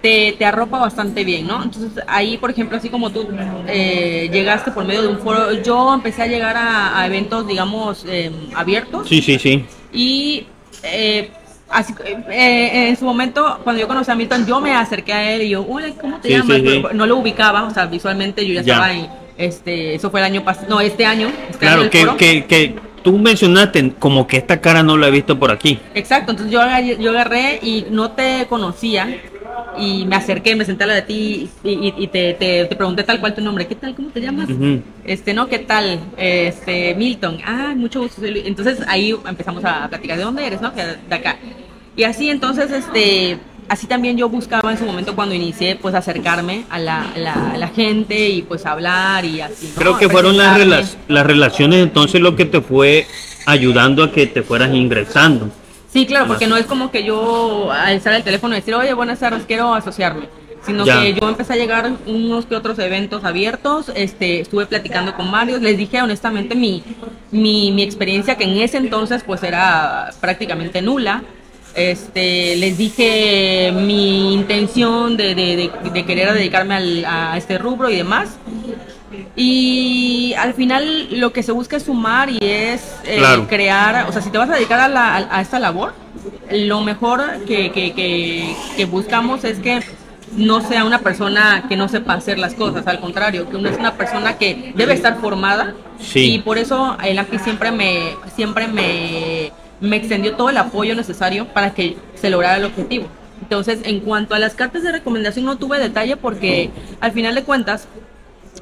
te, 0.00 0.32
te, 0.36 0.44
arropa 0.44 0.80
bastante 0.80 1.22
bien, 1.22 1.46
¿no? 1.46 1.62
Entonces 1.62 2.02
ahí, 2.08 2.36
por 2.36 2.50
ejemplo, 2.50 2.76
así 2.76 2.88
como 2.88 3.10
tú 3.10 3.28
eh, 3.68 4.28
llegaste 4.32 4.72
por 4.72 4.84
medio 4.84 5.02
de 5.02 5.08
un 5.08 5.18
foro, 5.18 5.52
yo 5.62 5.94
empecé 5.94 6.22
a 6.22 6.26
llegar 6.26 6.56
a, 6.56 6.98
a 6.98 7.06
eventos, 7.06 7.46
digamos, 7.46 8.04
eh, 8.08 8.32
abiertos. 8.54 9.08
Sí, 9.08 9.22
sí, 9.22 9.38
sí. 9.38 9.64
Y 9.92 10.46
eh, 10.82 11.30
así, 11.72 11.94
eh, 12.30 12.88
en 12.88 12.96
su 12.96 13.04
momento, 13.04 13.60
cuando 13.64 13.80
yo 13.80 13.88
conocí 13.88 14.10
a 14.10 14.14
Milton, 14.14 14.46
yo 14.46 14.60
me 14.60 14.74
acerqué 14.74 15.12
a 15.12 15.32
él 15.32 15.42
y 15.42 15.48
yo, 15.50 15.64
hola, 15.68 15.88
¿cómo 16.00 16.18
te 16.18 16.28
sí, 16.28 16.34
llamas? 16.34 16.58
Sí, 16.58 16.68
sí. 16.68 16.82
No 16.94 17.06
lo 17.06 17.16
ubicaba, 17.16 17.64
o 17.64 17.70
sea, 17.70 17.86
visualmente 17.86 18.46
yo 18.46 18.54
ya, 18.54 18.62
ya. 18.62 18.74
estaba 18.74 18.92
en, 18.92 19.08
este, 19.38 19.94
eso 19.94 20.10
fue 20.10 20.20
el 20.20 20.26
año 20.26 20.44
pasado, 20.44 20.68
no, 20.68 20.80
este 20.80 21.04
año. 21.04 21.28
Este 21.48 21.58
claro, 21.58 21.82
año 21.82 21.90
que, 21.90 22.16
que, 22.16 22.44
que 22.44 22.74
tú 23.02 23.18
mencionaste 23.18 23.92
como 23.98 24.26
que 24.26 24.36
esta 24.36 24.60
cara 24.60 24.82
no 24.82 24.96
la 24.96 25.08
he 25.08 25.10
visto 25.10 25.38
por 25.38 25.50
aquí. 25.50 25.78
Exacto, 25.94 26.32
entonces 26.32 26.52
yo 26.52 26.60
agarré, 26.60 26.96
yo 26.98 27.10
agarré 27.10 27.58
y 27.62 27.86
no 27.90 28.12
te 28.12 28.46
conocía 28.48 29.08
y 29.78 30.04
me 30.04 30.16
acerqué, 30.16 30.54
me 30.54 30.64
senté 30.64 30.84
a 30.84 30.86
la 30.86 30.94
de 30.94 31.02
ti 31.02 31.50
y, 31.64 31.70
y, 31.70 31.94
y 31.96 32.06
te, 32.08 32.34
te, 32.34 32.66
te, 32.66 32.76
pregunté 32.76 33.04
tal 33.04 33.20
cual 33.20 33.34
tu 33.34 33.40
nombre, 33.40 33.66
¿qué 33.66 33.74
tal? 33.74 33.94
¿Cómo 33.94 34.10
te 34.10 34.20
llamas? 34.20 34.48
Uh 34.50 34.52
-huh. 34.52 34.82
Este, 35.04 35.32
no, 35.34 35.48
¿qué 35.48 35.60
tal? 35.60 35.98
Este, 36.16 36.94
Milton. 36.94 37.38
Ah, 37.44 37.72
mucho 37.76 38.02
gusto. 38.02 38.22
Entonces 38.24 38.80
ahí 38.86 39.14
empezamos 39.26 39.64
a 39.64 39.88
platicar, 39.88 40.18
¿de 40.18 40.24
dónde 40.24 40.46
eres? 40.46 40.60
No, 40.60 40.70
de 40.70 41.14
acá. 41.14 41.38
Y 41.96 42.04
así 42.04 42.30
entonces, 42.30 42.70
este, 42.70 43.38
así 43.68 43.86
también 43.86 44.16
yo 44.16 44.28
buscaba 44.28 44.70
en 44.70 44.78
su 44.78 44.84
momento 44.84 45.14
cuando 45.14 45.34
inicié 45.34 45.76
pues 45.76 45.94
acercarme 45.94 46.64
a 46.70 46.78
la, 46.78 47.06
la, 47.16 47.56
la 47.56 47.68
gente 47.68 48.28
y 48.28 48.42
pues 48.42 48.66
hablar 48.66 49.24
y 49.24 49.40
así. 49.40 49.72
¿no? 49.74 49.80
Creo 49.80 49.98
que 49.98 50.08
fueron 50.08 50.36
las, 50.36 50.56
rela 50.56 50.82
las 51.08 51.26
relaciones 51.26 51.82
entonces 51.82 52.20
lo 52.20 52.36
que 52.36 52.44
te 52.44 52.60
fue 52.60 53.06
ayudando 53.46 54.04
a 54.04 54.12
que 54.12 54.26
te 54.26 54.42
fueras 54.42 54.74
ingresando. 54.74 55.50
Sí, 55.92 56.06
claro, 56.06 56.26
porque 56.26 56.46
no 56.46 56.56
es 56.56 56.64
como 56.64 56.90
que 56.90 57.04
yo 57.04 57.70
alzar 57.70 58.14
el 58.14 58.22
teléfono 58.22 58.54
y 58.54 58.60
decir, 58.60 58.74
oye, 58.74 58.94
buenas 58.94 59.18
tardes, 59.18 59.44
quiero 59.46 59.74
asociarme. 59.74 60.26
Sino 60.64 60.86
ya. 60.86 61.02
que 61.02 61.12
yo 61.14 61.28
empecé 61.28 61.54
a 61.54 61.56
llegar 61.56 61.92
unos 62.06 62.46
que 62.46 62.54
otros 62.54 62.78
eventos 62.78 63.24
abiertos, 63.24 63.90
este, 63.94 64.40
estuve 64.40 64.64
platicando 64.66 65.14
con 65.14 65.30
varios, 65.30 65.60
les 65.60 65.76
dije 65.76 66.00
honestamente 66.00 66.54
mi, 66.54 66.84
mi, 67.32 67.72
mi 67.72 67.82
experiencia 67.82 68.36
que 68.36 68.44
en 68.44 68.58
ese 68.58 68.78
entonces 68.78 69.24
pues 69.26 69.42
era 69.42 70.10
prácticamente 70.20 70.80
nula, 70.80 71.24
este, 71.74 72.56
les 72.56 72.78
dije 72.78 73.72
mi 73.74 74.34
intención 74.34 75.16
de, 75.16 75.34
de, 75.34 75.70
de, 75.84 75.90
de 75.90 76.04
querer 76.04 76.32
dedicarme 76.32 76.74
al, 76.74 77.04
a 77.04 77.36
este 77.36 77.58
rubro 77.58 77.90
y 77.90 77.96
demás. 77.96 78.36
Y 79.36 80.34
al 80.38 80.54
final 80.54 81.18
lo 81.20 81.32
que 81.32 81.42
se 81.42 81.52
busca 81.52 81.76
es 81.76 81.84
sumar 81.84 82.30
y 82.30 82.38
es 82.40 82.82
eh, 83.04 83.16
claro. 83.18 83.46
crear, 83.46 84.06
o 84.08 84.12
sea, 84.12 84.22
si 84.22 84.30
te 84.30 84.38
vas 84.38 84.48
a 84.50 84.54
dedicar 84.54 84.80
a, 84.80 84.88
la, 84.88 85.16
a, 85.16 85.38
a 85.38 85.40
esta 85.40 85.58
labor, 85.58 85.94
lo 86.50 86.80
mejor 86.82 87.22
que, 87.46 87.70
que, 87.72 87.92
que, 87.92 88.54
que, 88.76 88.84
buscamos 88.84 89.44
es 89.44 89.58
que 89.58 89.80
no 90.36 90.60
sea 90.60 90.84
una 90.84 90.98
persona 91.00 91.66
que 91.68 91.76
no 91.76 91.88
sepa 91.88 92.14
hacer 92.14 92.38
las 92.38 92.54
cosas, 92.54 92.86
al 92.86 93.00
contrario, 93.00 93.48
que 93.50 93.56
uno 93.56 93.68
es 93.68 93.78
una 93.78 93.94
persona 93.94 94.38
que 94.38 94.72
debe 94.74 94.94
estar 94.94 95.20
formada 95.20 95.74
sí. 96.00 96.34
y 96.34 96.38
por 96.38 96.58
eso 96.58 96.96
el 97.04 97.18
AMPI 97.18 97.38
siempre 97.38 97.70
me, 97.70 98.14
siempre 98.34 98.66
me 98.66 99.52
me 99.82 99.96
extendió 99.96 100.36
todo 100.36 100.48
el 100.48 100.56
apoyo 100.56 100.94
necesario 100.94 101.46
para 101.48 101.74
que 101.74 101.96
se 102.14 102.30
lograra 102.30 102.56
el 102.56 102.64
objetivo. 102.64 103.08
Entonces, 103.42 103.80
en 103.84 104.00
cuanto 104.00 104.34
a 104.34 104.38
las 104.38 104.54
cartas 104.54 104.84
de 104.84 104.92
recomendación, 104.92 105.44
no 105.44 105.58
tuve 105.58 105.80
detalle 105.80 106.16
porque 106.16 106.70
al 107.00 107.10
final 107.10 107.34
de 107.34 107.42
cuentas, 107.42 107.88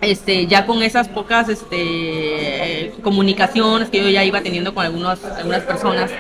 este, 0.01 0.47
ya 0.47 0.65
con 0.65 0.83
esas 0.83 1.09
pocas 1.09 1.51
este, 1.51 2.95
comunicaciones 3.03 3.91
que 3.91 4.03
yo 4.03 4.09
ya 4.09 4.25
iba 4.25 4.41
teniendo 4.41 4.75
con 4.75 4.87
algunos, 4.87 5.23
algunas 5.23 5.63
personas, 5.63 6.11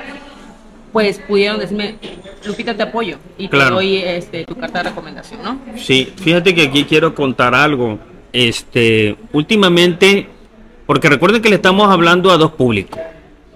pues 0.92 1.18
pudieron 1.20 1.58
decirme, 1.58 1.96
Lupita, 2.44 2.76
te 2.76 2.82
apoyo 2.82 3.16
y 3.38 3.48
te 3.48 3.56
doy 3.56 3.96
este, 3.96 4.44
tu 4.44 4.54
carta 4.54 4.82
de 4.82 4.90
recomendación, 4.90 5.42
¿no? 5.42 5.58
Sí, 5.76 6.12
fíjate 6.16 6.54
que 6.54 6.64
aquí 6.64 6.84
quiero 6.84 7.14
contar 7.14 7.54
algo. 7.54 7.98
Este, 8.32 9.16
últimamente, 9.32 10.28
porque 10.84 11.08
recuerden 11.08 11.40
que 11.40 11.48
le 11.48 11.56
estamos 11.56 11.90
hablando 11.90 12.30
a 12.30 12.36
dos 12.36 12.52
públicos. 12.52 13.00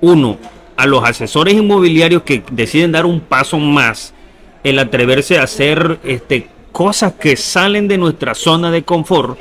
Uno, 0.00 0.38
a 0.76 0.86
los 0.86 1.04
asesores 1.04 1.54
inmobiliarios 1.54 2.22
que 2.22 2.42
deciden 2.50 2.92
dar 2.92 3.06
un 3.06 3.20
paso 3.20 3.58
más, 3.58 4.14
el 4.62 4.78
atreverse 4.78 5.38
a 5.38 5.44
hacer 5.44 5.98
este, 6.04 6.48
cosas 6.72 7.12
que 7.12 7.36
salen 7.36 7.86
de 7.86 7.98
nuestra 7.98 8.34
zona 8.34 8.70
de 8.70 8.82
confort, 8.82 9.38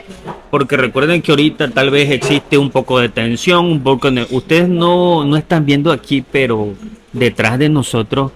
porque 0.52 0.78
recuerden 0.78 1.22
que 1.22 1.32
ahorita 1.32 1.70
tal 1.72 1.90
vez 1.90 2.12
existe 2.12 2.58
un 2.58 2.70
poco 2.70 3.00
de 3.00 3.10
tensión, 3.10 3.66
un 3.66 3.82
poco 3.82 4.12
de, 4.12 4.28
ustedes 4.30 4.70
no, 4.70 5.26
no 5.26 5.36
están 5.36 5.66
viendo 5.66 5.92
aquí, 5.92 6.24
pero 6.32 6.74
detrás 7.12 7.58
de 7.58 7.70
nosotros 7.70 8.32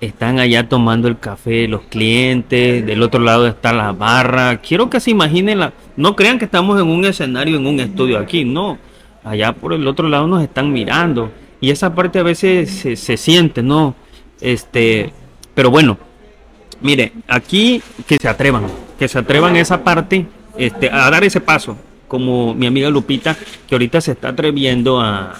están 0.00 0.38
allá 0.38 0.68
tomando 0.68 1.08
el 1.08 1.18
café 1.18 1.68
los 1.68 1.82
clientes, 1.82 2.84
del 2.84 3.02
otro 3.02 3.20
lado 3.20 3.46
está 3.46 3.72
la 3.72 3.92
barra. 3.92 4.56
Quiero 4.56 4.88
que 4.88 4.98
se 4.98 5.10
imaginen, 5.10 5.58
la, 5.60 5.72
no 5.96 6.16
crean 6.16 6.38
que 6.38 6.46
estamos 6.46 6.80
en 6.80 6.88
un 6.88 7.04
escenario, 7.04 7.56
en 7.56 7.66
un 7.66 7.78
estudio 7.80 8.18
aquí, 8.18 8.44
no. 8.44 8.78
Allá 9.22 9.52
por 9.52 9.74
el 9.74 9.86
otro 9.86 10.08
lado 10.08 10.26
nos 10.26 10.42
están 10.42 10.72
mirando 10.72 11.30
y 11.60 11.70
esa 11.70 11.94
parte 11.94 12.18
a 12.18 12.22
veces 12.22 12.70
se, 12.70 12.96
se 12.96 13.16
siente, 13.16 13.62
¿no? 13.62 13.94
Este, 14.40 15.12
pero 15.54 15.70
bueno, 15.70 15.98
mire, 16.80 17.12
aquí 17.28 17.82
que 18.06 18.16
se 18.16 18.28
atrevan, 18.28 18.64
que 18.98 19.08
se 19.08 19.18
atrevan 19.18 19.56
a 19.56 19.60
esa 19.60 19.84
parte, 19.84 20.26
este, 20.56 20.90
a 20.90 21.10
dar 21.10 21.24
ese 21.24 21.40
paso, 21.40 21.76
como 22.08 22.54
mi 22.54 22.66
amiga 22.66 22.90
Lupita, 22.90 23.36
que 23.68 23.74
ahorita 23.74 24.00
se 24.00 24.12
está 24.12 24.28
atreviendo 24.28 25.00
a, 25.00 25.34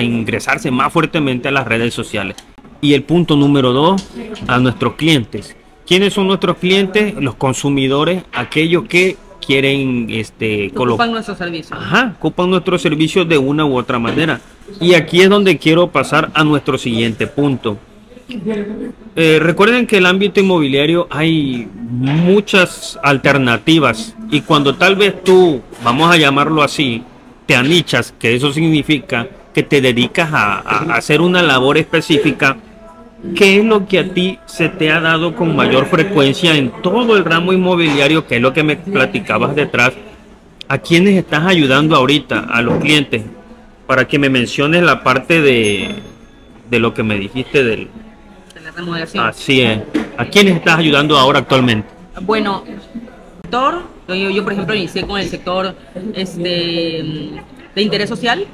ingresarse 0.00 0.70
más 0.70 0.92
fuertemente 0.92 1.48
a 1.48 1.50
las 1.52 1.66
redes 1.66 1.94
sociales. 1.94 2.36
Y 2.82 2.92
el 2.92 3.02
punto 3.02 3.34
número 3.34 3.72
dos, 3.72 4.06
a 4.46 4.58
nuestros 4.58 4.94
clientes. 4.94 5.56
¿Quiénes 5.86 6.12
son 6.12 6.26
nuestros 6.26 6.58
clientes? 6.58 7.14
Los 7.14 7.34
consumidores, 7.36 8.22
aquellos 8.32 8.84
que 8.84 9.16
quieren 9.44 10.08
este 10.10 10.70
ocupan 10.76 11.12
nuestros 11.12 11.38
servicios. 11.38 11.72
Ajá, 11.72 12.14
ocupan 12.18 12.50
nuestros 12.50 12.82
servicios 12.82 13.28
de 13.28 13.38
una 13.38 13.64
u 13.64 13.76
otra 13.78 13.98
manera. 13.98 14.40
Y 14.80 14.94
aquí 14.94 15.22
es 15.22 15.28
donde 15.28 15.58
quiero 15.58 15.88
pasar 15.88 16.30
a 16.34 16.44
nuestro 16.44 16.78
siguiente 16.78 17.26
punto. 17.26 17.78
Eh, 19.16 19.38
recuerden 19.40 19.86
que 19.86 19.98
el 19.98 20.06
ámbito 20.06 20.40
inmobiliario 20.40 21.08
hay 21.10 21.68
muchas 21.74 22.98
alternativas 23.02 24.14
y 24.30 24.42
cuando 24.42 24.76
tal 24.76 24.96
vez 24.96 25.24
tú, 25.24 25.60
vamos 25.82 26.12
a 26.12 26.16
llamarlo 26.16 26.62
así, 26.62 27.02
te 27.46 27.56
anichas, 27.56 28.14
que 28.18 28.34
eso 28.34 28.52
significa 28.52 29.26
que 29.52 29.64
te 29.64 29.80
dedicas 29.80 30.30
a, 30.32 30.58
hacer 30.94 31.20
una 31.20 31.42
labor 31.42 31.76
específica, 31.76 32.56
¿qué 33.34 33.58
es 33.58 33.64
lo 33.64 33.86
que 33.86 33.98
a 33.98 34.14
ti 34.14 34.38
se 34.46 34.68
te 34.68 34.92
ha 34.92 35.00
dado 35.00 35.34
con 35.34 35.56
mayor 35.56 35.86
frecuencia 35.86 36.54
en 36.54 36.70
todo 36.82 37.16
el 37.16 37.24
ramo 37.24 37.52
inmobiliario, 37.52 38.26
que 38.26 38.36
es 38.36 38.42
lo 38.42 38.52
que 38.52 38.62
me 38.62 38.76
platicabas 38.76 39.56
detrás? 39.56 39.92
¿A 40.68 40.78
quiénes 40.78 41.16
estás 41.16 41.44
ayudando 41.46 41.96
ahorita? 41.96 42.46
A 42.48 42.62
los 42.62 42.78
clientes. 42.78 43.24
Para 43.90 44.06
que 44.06 44.20
me 44.20 44.28
menciones 44.28 44.84
la 44.84 45.02
parte 45.02 45.40
de, 45.40 45.96
de 46.70 46.78
lo 46.78 46.94
que 46.94 47.02
me 47.02 47.18
dijiste 47.18 47.64
del, 47.64 47.88
Así 49.18 49.62
es. 49.62 49.80
¿A 50.16 50.26
quiénes 50.26 50.54
estás 50.54 50.78
ayudando 50.78 51.18
ahora 51.18 51.40
actualmente? 51.40 51.88
Bueno, 52.20 52.62
sector, 53.42 53.82
yo, 54.06 54.14
yo 54.14 54.44
por 54.44 54.52
ejemplo 54.52 54.76
inicié 54.76 55.04
con 55.04 55.18
el 55.18 55.28
sector 55.28 55.74
este, 56.14 57.32
de 57.74 57.82
interés 57.82 58.08
social 58.08 58.46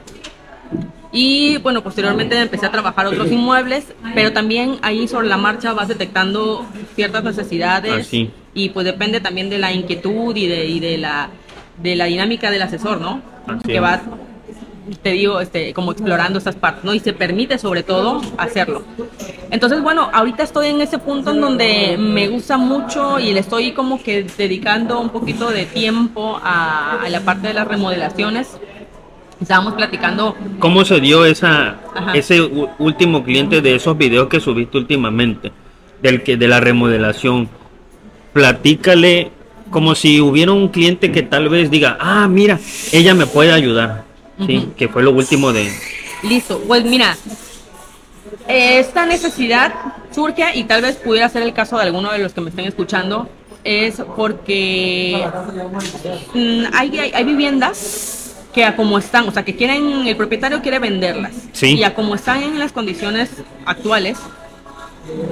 y 1.13 1.59
bueno, 1.59 1.83
posteriormente 1.83 2.41
empecé 2.41 2.65
a 2.65 2.73
trabajar 2.73 3.07
otros 3.07 3.31
inmuebles, 3.31 3.93
pero 4.15 4.33
también 4.33 4.79
ahí 4.81 5.07
sobre 5.07 5.29
la 5.29 5.37
marcha 5.37 5.75
vas 5.75 5.89
detectando 5.89 6.65
ciertas 6.95 7.23
necesidades 7.23 8.09
y 8.55 8.71
pues 8.71 8.87
depende 8.87 9.21
también 9.21 9.51
de 9.51 9.59
la 9.59 9.71
inquietud 9.71 10.35
y 10.35 10.47
de, 10.47 10.65
y 10.65 10.81
de, 10.81 10.97
la, 10.97 11.29
de 11.83 11.95
la 11.95 12.07
dinámica 12.07 12.51
del 12.51 12.63
asesor, 12.63 13.03
¿no? 13.03 13.21
que 13.67 13.81
vas 13.81 14.01
te 15.03 15.11
digo, 15.11 15.41
este, 15.41 15.75
como 15.75 15.93
explorando 15.93 16.39
estas 16.39 16.57
partes, 16.57 16.85
¿no? 16.85 16.95
Y 16.95 17.01
se 17.01 17.13
permite 17.13 17.59
sobre 17.59 17.83
todo 17.83 18.21
hacerlo. 18.39 18.83
Entonces, 19.51 19.83
bueno, 19.83 20.09
ahorita 20.13 20.43
estoy 20.43 20.69
en 20.69 20.81
ese 20.81 20.99
punto 20.99 21.31
en 21.31 21.41
donde 21.41 21.97
me 21.99 22.29
gusta 22.29 22.57
mucho 22.57 23.19
y 23.19 23.33
le 23.33 23.41
estoy 23.41 23.73
como 23.73 24.03
que 24.03 24.25
dedicando 24.37 25.01
un 25.01 25.11
poquito 25.11 25.51
de 25.51 25.67
tiempo 25.67 26.41
a, 26.43 27.05
la 27.09 27.21
parte 27.21 27.49
de 27.49 27.55
las 27.55 27.67
remodelaciones. 27.67 28.59
Estábamos 29.41 29.75
platicando. 29.75 30.35
¿Cómo 30.59 30.85
se 30.85 31.01
dio 31.01 31.25
esa, 31.25 31.77
ese 32.15 32.41
último 32.79 33.23
cliente 33.23 33.61
de 33.61 33.75
esos 33.75 33.97
videos 33.99 34.29
que 34.29 34.41
subiste 34.41 34.79
últimamente? 34.79 35.53
Del 36.01 36.23
que, 36.23 36.37
de 36.37 36.49
la 36.49 36.61
remodelación. 36.61 37.49
Platícale 38.33 39.31
como 39.71 39.95
si 39.95 40.21
hubiera 40.21 40.53
un 40.53 40.69
cliente 40.69 41.11
que 41.11 41.23
tal 41.23 41.49
vez 41.49 41.71
diga, 41.71 41.99
ah, 42.01 42.29
mira, 42.29 42.59
ella 42.93 43.15
me 43.15 43.27
puede 43.27 43.53
ayudar 43.53 44.06
Sí, 44.45 44.69
que 44.77 44.89
fue 44.89 45.03
lo 45.03 45.13
último 45.13 45.53
de... 45.53 45.73
Listo, 46.23 46.63
pues 46.67 46.85
mira, 46.85 47.17
esta 48.49 49.07
necesidad 49.07 49.73
surge 50.11 50.57
y 50.57 50.65
tal 50.65 50.83
vez 50.83 50.97
pudiera 50.97 51.29
ser 51.29 51.43
el 51.43 51.53
caso 51.53 51.77
de 51.77 51.85
alguno 51.85 52.13
de 52.13 52.19
los 52.19 52.33
que 52.33 52.41
me 52.41 52.51
estén 52.51 52.67
escuchando, 52.67 53.29
es 53.65 54.03
porque 54.17 55.27
mm, 56.35 56.65
hay, 56.73 56.99
hay, 56.99 57.25
viviendas 57.25 58.37
que 58.55 58.65
a 58.65 58.77
como 58.77 58.99
están, 58.99 59.29
o 59.29 59.33
sea, 59.33 59.45
que 59.45 59.57
quieren, 59.57 60.07
el 60.07 60.17
propietario 60.17 60.63
quiere 60.63 60.79
venderlas. 60.79 61.33
Y 61.61 61.83
a 61.83 61.95
como 61.95 62.15
están 62.15 62.43
en 62.43 62.59
las 62.59 62.73
condiciones 62.73 63.31
actuales, 63.65 64.19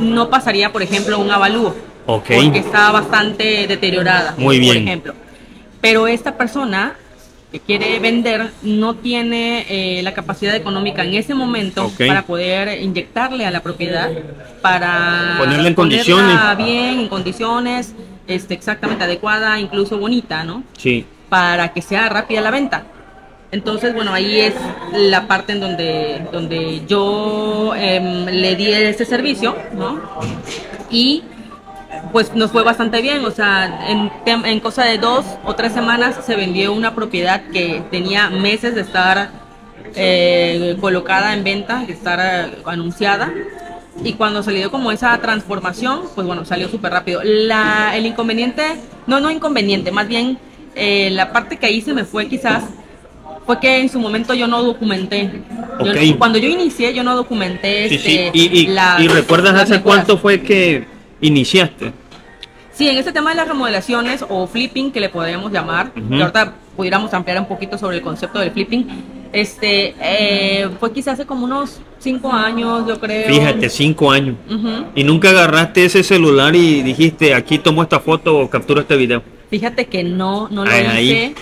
no 0.01 0.31
pasaría, 0.31 0.73
por 0.73 0.83
ejemplo, 0.83 1.19
un 1.19 1.31
avalúo. 1.31 1.75
Porque 2.07 2.59
está 2.59 2.91
bastante 2.91 3.67
deteriorada. 3.67 4.35
Muy 4.37 4.59
bien. 4.59 4.75
Por 4.75 4.83
ejemplo. 4.83 5.15
Pero 5.81 6.07
esta 6.07 6.37
persona 6.37 6.97
que 7.55 7.61
quiere 7.61 8.01
vender 8.01 8.51
no 8.65 8.97
tiene 8.97 9.65
eh, 9.69 10.03
la 10.03 10.13
capacidad 10.13 10.57
económica 10.57 11.05
en 11.05 11.15
ese 11.15 11.35
momento 11.35 11.89
para 11.97 12.23
poder 12.23 12.83
inyectarle 12.83 13.47
a 13.47 13.53
la 13.53 13.61
propiedad 13.61 14.11
para 14.61 15.37
ponerla 15.39 15.69
en 15.69 15.75
condiciones. 15.75 16.37
bien 16.59 16.99
en 16.99 17.09
condiciones 17.09 17.95
este 18.27 18.55
exactamente 18.55 19.05
adecuada 19.05 19.61
incluso 19.61 19.99
bonita 19.99 20.43
no 20.43 20.65
sí. 20.77 21.07
Para 21.29 21.73
que 21.73 21.81
sea 21.81 22.09
rápida 22.09 22.41
la 22.41 22.51
venta. 22.51 22.87
Entonces 23.53 23.95
bueno 23.95 24.13
ahí 24.13 24.41
es 24.41 24.55
la 24.93 25.29
parte 25.29 25.53
en 25.53 25.61
donde 25.61 26.27
donde 26.33 26.83
yo 26.89 27.73
em, 27.77 28.25
le 28.25 28.57
di 28.57 28.73
ese 28.73 29.05
servicio 29.05 29.57
no 29.77 30.01
y 30.91 31.23
pues 32.13 32.35
nos 32.35 32.53
fue 32.53 32.63
bastante 32.63 33.03
bien, 33.03 33.25
o 33.25 33.31
sea, 33.31 33.89
en, 33.89 34.11
en, 34.27 34.61
cosa 34.61 34.85
de 34.85 34.99
dos 34.99 35.25
o 35.45 35.55
tres 35.55 35.73
semanas 35.73 36.17
se 36.25 36.37
vendió 36.37 36.73
una 36.73 36.95
propiedad 36.95 37.43
que 37.53 37.83
tenía 37.91 38.31
meses 38.31 38.75
de 38.75 38.83
estar 38.83 39.31
eh, 39.97 40.77
colocada 40.81 41.35
en 41.35 41.45
venta, 41.45 41.85
de 41.87 41.93
estar 41.93 42.21
eh, 42.21 42.59
anunciada. 42.65 43.33
Y 44.03 44.15
cuando 44.15 44.43
salió 44.43 44.71
como 44.71 44.91
esa 44.91 45.17
transformación, 45.19 46.03
pues 46.15 46.27
bueno, 46.27 46.45
salió 46.45 46.69
súper 46.69 46.93
rápido. 46.93 47.21
La, 47.23 47.97
el 47.97 48.07
inconveniente, 48.07 48.63
no, 49.07 49.21
no 49.21 49.31
inconveniente, 49.31 49.93
más 49.93 50.09
bien 50.09 50.39
eh, 50.75 51.11
la 51.13 51.33
parte 51.33 51.57
que 51.57 51.67
ahí 51.67 51.81
se 51.81 51.95
me 51.95 52.05
fue 52.05 52.27
quizás 52.27 52.65
fue 53.47 53.61
que 53.61 53.79
en 53.79 53.89
su 53.89 53.99
momento 53.99 54.35
yo 54.35 54.47
no 54.47 54.63
documenté. 54.63 55.43
cuando 56.19 56.39
yo 56.39 56.49
inicié, 56.49 56.95
yo 56.95 57.03
no 57.03 57.15
documenté. 57.15 57.89
Sí, 57.89 57.99
sí. 57.99 58.19
Este, 58.19 58.39
y, 58.39 58.71
y, 59.01 59.09
recuerdas 59.09 59.55
hace 59.55 59.81
cuánto 59.83 60.19
fue 60.19 60.41
que 60.43 60.94
iniciaste? 61.27 61.93
Sí, 62.73 62.89
en 62.89 62.99
este 62.99 63.13
tema 63.13 63.31
de 63.31 63.37
las 63.37 63.49
remodelaciones 63.49 64.25
o 64.29 64.47
flipping, 64.47 64.91
que 64.91 65.01
le 65.01 65.09
podríamos 65.09 65.53
llamar, 65.53 65.93
que 65.93 66.21
ahorita 66.21 66.55
pudiéramos 66.77 67.15
ampliar 67.15 67.39
un 67.39 67.47
poquito 67.47 67.79
sobre 67.79 67.99
el 67.99 68.03
concepto 68.03 68.41
del 68.41 68.51
flipping, 68.51 68.87
este, 69.33 69.95
eh, 70.01 70.69
fue 70.79 70.93
quizás 70.93 71.15
hace 71.15 71.27
como 71.27 71.45
unos 71.45 71.81
cinco 71.99 72.33
años, 72.33 72.87
yo 72.87 72.99
creo. 72.99 73.29
Fíjate, 73.29 73.69
cinco 73.69 74.11
años. 74.11 74.37
Y 74.95 75.05
nunca 75.05 75.31
agarraste 75.31 75.85
ese 75.85 76.03
celular 76.03 76.55
y 76.55 76.83
dijiste, 76.83 77.35
aquí 77.35 77.59
tomo 77.59 77.83
esta 77.83 78.01
foto 78.01 78.39
o 78.39 78.51
capturo 78.51 78.81
este 78.81 78.97
video. 78.97 79.23
Fíjate 79.51 79.87
que 79.87 80.03
no, 80.03 80.49
no 80.51 80.65
lo 80.65 80.71
hice. 81.01 81.35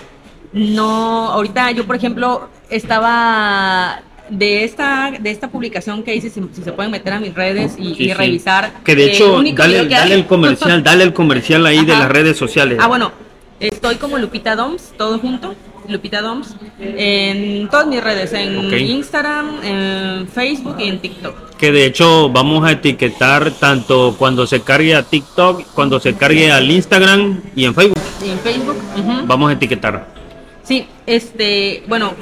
No, 0.52 1.30
ahorita 1.30 1.70
yo, 1.70 1.86
por 1.86 1.96
ejemplo, 1.96 2.48
estaba 2.68 4.02
de 4.32 4.64
esta, 4.64 5.12
de 5.20 5.30
esta 5.30 5.48
publicación 5.50 6.02
que 6.02 6.14
hice, 6.14 6.30
si, 6.30 6.40
se 6.62 6.72
pueden 6.72 6.90
meter 6.90 7.12
a 7.12 7.20
mis 7.20 7.34
redes 7.34 7.76
y, 7.78 8.12
revisar. 8.14 8.72
Que 8.82 8.96
de 8.96 9.12
hecho, 9.12 9.42
dale, 9.54 9.86
dale 9.86 10.14
el 10.14 10.26
comercial, 10.26 10.82
dale 10.84 11.04
el 11.04 11.12
comercial 11.12 11.66
ahí 11.66 11.84
de 11.84 11.92
las 11.92 12.08
redes 12.08 12.36
sociales. 12.36 12.78
Ah, 12.80 12.88
bueno, 12.88 13.12
estoy 13.60 13.96
como 13.96 14.18
Lupita 14.18 14.56
Doms, 14.56 14.94
todo 14.96 15.18
junto. 15.18 15.54
Lupita 15.88 16.22
Doms, 16.22 16.54
en 16.78 17.68
todas 17.68 17.86
mis 17.88 18.02
redes, 18.02 18.32
en. 18.32 18.72
Instagram, 18.72 19.62
en 19.64 20.28
Facebook 20.28 20.76
y 20.78 20.84
en 20.84 21.00
TikTok. 21.00 21.56
Que 21.56 21.72
de 21.72 21.86
hecho 21.86 22.30
vamos 22.30 22.64
a 22.64 22.72
etiquetar 22.72 23.50
tanto 23.50 24.14
cuando 24.16 24.46
se 24.46 24.62
cargue 24.62 24.94
a 24.94 25.02
TikTok, 25.02 25.64
cuando 25.74 26.00
se 26.00 26.14
cargue 26.14 26.50
al 26.50 26.70
Instagram 26.70 27.42
y 27.54 27.64
en 27.64 27.74
Facebook. 27.74 27.98
Y 28.24 28.30
en 28.30 28.38
Facebook, 28.38 28.76
ujú. 28.96 29.26
Vamos 29.26 29.50
a 29.50 29.52
etiquetar. 29.54 30.06
sí, 30.62 30.86
este, 31.04 31.82
bueno, 31.88 32.14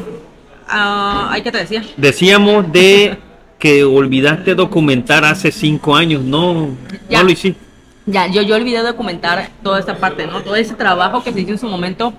ah, 0.70 1.28
¿hay 1.32 1.42
que 1.42 1.52
te 1.52 1.58
decía? 1.58 1.82
Decíamos 1.96 2.70
de 2.72 3.18
que 3.58 3.84
olvidaste 3.84 4.54
documentar 4.54 5.24
hace 5.24 5.52
cinco 5.52 5.94
años, 5.94 6.22
no, 6.22 6.68
Ya. 7.08 7.18
no 7.18 7.24
lo 7.24 7.30
hiciste. 7.32 7.60
Ya, 8.06 8.26
yo, 8.26 8.42
yo 8.42 8.56
olvidé 8.56 8.78
documentar 8.78 9.50
toda 9.62 9.78
esta 9.78 9.96
parte, 9.98 10.26
¿no? 10.26 10.42
Todo 10.42 10.56
ese 10.56 10.74
trabajo 10.74 11.22
que 11.22 11.32
se 11.32 11.40
hizo 11.42 11.50
en 11.52 11.58
su 11.58 11.68
momento. 11.68 12.12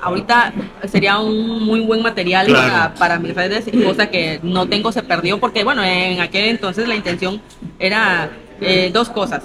Ahorita 0.00 0.52
sería 0.88 1.18
un 1.18 1.64
muy 1.64 1.80
buen 1.80 2.02
material 2.02 2.46
Claro. 2.46 2.72
para, 2.72 2.94
para 2.94 3.18
mis 3.18 3.34
redes, 3.34 3.64
y 3.66 3.82
cosa 3.82 4.08
que 4.08 4.38
no 4.44 4.68
tengo, 4.68 4.92
se 4.92 5.02
perdió, 5.02 5.40
porque 5.40 5.64
bueno, 5.64 5.82
en 5.82 6.20
aquel 6.20 6.44
entonces 6.44 6.86
la 6.86 6.94
intención 6.94 7.42
era 7.80 8.30
eh, 8.60 8.90
dos 8.92 9.08
cosas. 9.08 9.42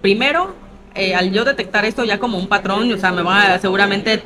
Primero, 0.00 0.54
eh, 0.94 1.14
al 1.14 1.32
yo 1.32 1.44
detectar 1.44 1.84
esto 1.84 2.02
ya 2.04 2.18
como 2.18 2.38
un 2.38 2.48
patrón, 2.48 2.90
o 2.92 2.96
sea, 2.96 3.12
me 3.12 3.22
van 3.22 3.50
a 3.52 3.58
seguramente 3.58 4.22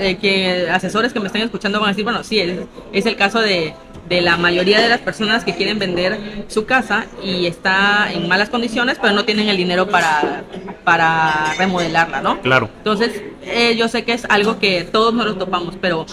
eh, 0.00 0.16
que 0.16 0.68
asesores 0.70 1.12
que 1.12 1.20
me 1.20 1.26
estén 1.26 1.42
escuchando 1.42 1.78
van 1.78 1.88
a 1.88 1.92
decir, 1.92 2.04
bueno, 2.04 2.24
sí, 2.24 2.40
es, 2.40 2.58
es 2.92 3.06
el 3.06 3.16
caso 3.16 3.40
de, 3.40 3.74
de 4.08 4.20
la 4.20 4.36
mayoría 4.36 4.80
de 4.80 4.88
las 4.88 5.00
personas 5.00 5.44
que 5.44 5.54
quieren 5.54 5.78
vender 5.78 6.18
su 6.48 6.66
casa 6.66 7.06
y 7.22 7.46
está 7.46 8.12
en 8.12 8.26
malas 8.26 8.48
condiciones, 8.48 8.98
pero 9.00 9.14
no 9.14 9.24
tienen 9.24 9.48
el 9.48 9.56
dinero 9.56 9.88
para, 9.88 10.42
para 10.82 11.54
remodelarla, 11.56 12.20
¿no? 12.20 12.40
Claro. 12.40 12.68
Entonces, 12.78 13.22
eh, 13.42 13.76
yo 13.76 13.86
sé 13.88 14.04
que 14.04 14.12
es 14.12 14.24
algo 14.24 14.58
que 14.58 14.82
todos 14.82 15.14
nos 15.14 15.26
lo 15.26 15.36
topamos, 15.36 15.76
pero... 15.80 16.06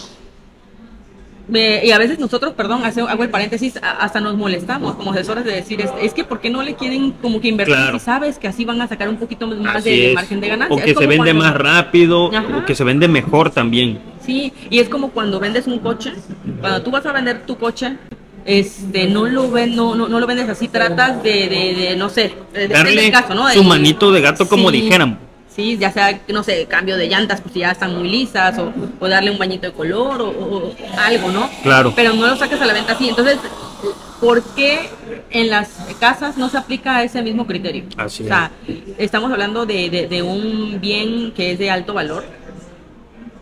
me- 1.47 1.85
y 1.85 1.91
a 1.91 1.97
veces 1.97 2.19
nosotros, 2.19 2.53
perdón, 2.53 2.81
hago 2.83 3.23
el 3.23 3.29
paréntesis, 3.29 3.79
hasta 3.81 4.19
nos 4.19 4.35
molestamos 4.35 4.95
como 4.95 5.11
asesores 5.11 5.45
de 5.45 5.53
decir, 5.53 5.79
es, 5.81 5.89
es 6.01 6.13
que 6.13 6.23
¿por 6.23 6.39
qué 6.41 6.49
no 6.49 6.61
le 6.61 6.75
quieren 6.75 7.11
como 7.21 7.39
que 7.39 7.47
invertir 7.47 7.75
Claro. 7.75 7.99
si 7.99 8.05
sabes 8.05 8.37
que 8.37 8.47
así 8.47 8.65
van 8.65 8.81
a 8.81 8.87
sacar 8.87 9.07
un 9.09 9.17
poquito 9.17 9.47
más 9.47 9.77
Así 9.77 9.89
de 9.89 10.09
es. 10.09 10.15
margen 10.15 10.41
de 10.41 10.47
ganancia? 10.49 10.75
O 10.75 10.79
Es 10.79 10.85
que 10.85 10.93
se 10.93 11.07
vende 11.07 11.17
cuando- 11.33 11.43
más 11.43 11.55
rápido, 11.55 12.35
Ajá. 12.35 12.57
o 12.57 12.65
que 12.65 12.75
se 12.75 12.83
vende 12.83 13.07
mejor 13.07 13.49
también. 13.51 13.99
Sí, 14.25 14.51
y 14.69 14.79
es 14.79 14.89
como 14.89 15.11
cuando 15.11 15.39
vendes 15.39 15.67
un 15.67 15.79
coche, 15.79 16.11
cuando 16.59 16.81
tú 16.81 16.91
vas 16.91 17.05
a 17.05 17.13
vender 17.13 17.45
tu 17.45 17.57
coche, 17.57 17.95
este, 18.45 19.07
no 19.07 19.25
lo 19.25 19.49
ven, 19.51 19.75
no, 19.75 19.95
no, 19.95 20.07
no 20.07 20.19
lo 20.19 20.27
vendes 20.27 20.47
así, 20.49 20.67
tratas 20.67 21.21
de, 21.23 21.47
de, 21.49 21.75
de, 21.75 21.95
no 21.97 22.09
sé, 22.09 22.33
de- 22.53 22.67
Darle 22.67 23.11
caso, 23.11 23.35
¿no? 23.35 23.49
su 23.51 23.63
manito 23.63 24.11
de 24.11 24.21
gato, 24.21 24.47
como 24.47 24.69
Sí, 24.69 24.81
dijeran. 24.81 25.19
Sí, 25.57 25.75
ya 25.77 25.91
sea, 25.91 26.21
no 26.29 26.43
sé, 26.43 26.65
cambio 26.67 26.95
de 26.97 27.07
llantas, 27.09 27.41
pues 27.41 27.51
si 27.53 27.59
ya 27.61 27.71
están 27.71 27.97
muy 27.97 28.07
lisas, 28.07 28.57
o, 28.59 28.71
o 28.99 29.07
darle 29.09 29.31
un 29.31 29.39
bañito 29.39 29.65
de 29.67 29.73
color, 29.73 30.21
o, 30.21 30.29
o 30.29 30.73
algo, 30.99 31.31
¿no? 31.31 31.49
Claro. 31.63 31.91
Pero 31.95 32.13
no 32.13 32.27
lo 32.27 32.35
saques 32.37 32.61
a 32.61 32.65
la 32.67 32.73
venta 32.73 32.93
así. 32.93 33.09
Entonces, 33.09 33.37
¿por 34.21 34.43
qué 34.55 34.87
en 35.31 35.49
las 35.49 35.69
casas 35.99 36.37
no 36.37 36.47
se 36.49 36.59
aplica 36.59 37.01
ese 37.03 37.23
mismo 37.23 37.47
criterio? 37.47 37.85
Así 37.97 38.23
o 38.23 38.27
sea, 38.27 38.51
estamos 38.99 39.31
hablando 39.31 39.65
de, 39.65 39.89
de- 39.89 40.07
de 40.07 40.21
un 40.21 40.79
bien 40.79 41.31
que 41.35 41.51
es 41.53 41.57
de 41.59 41.71
alto 41.71 41.93
valor, 41.95 42.23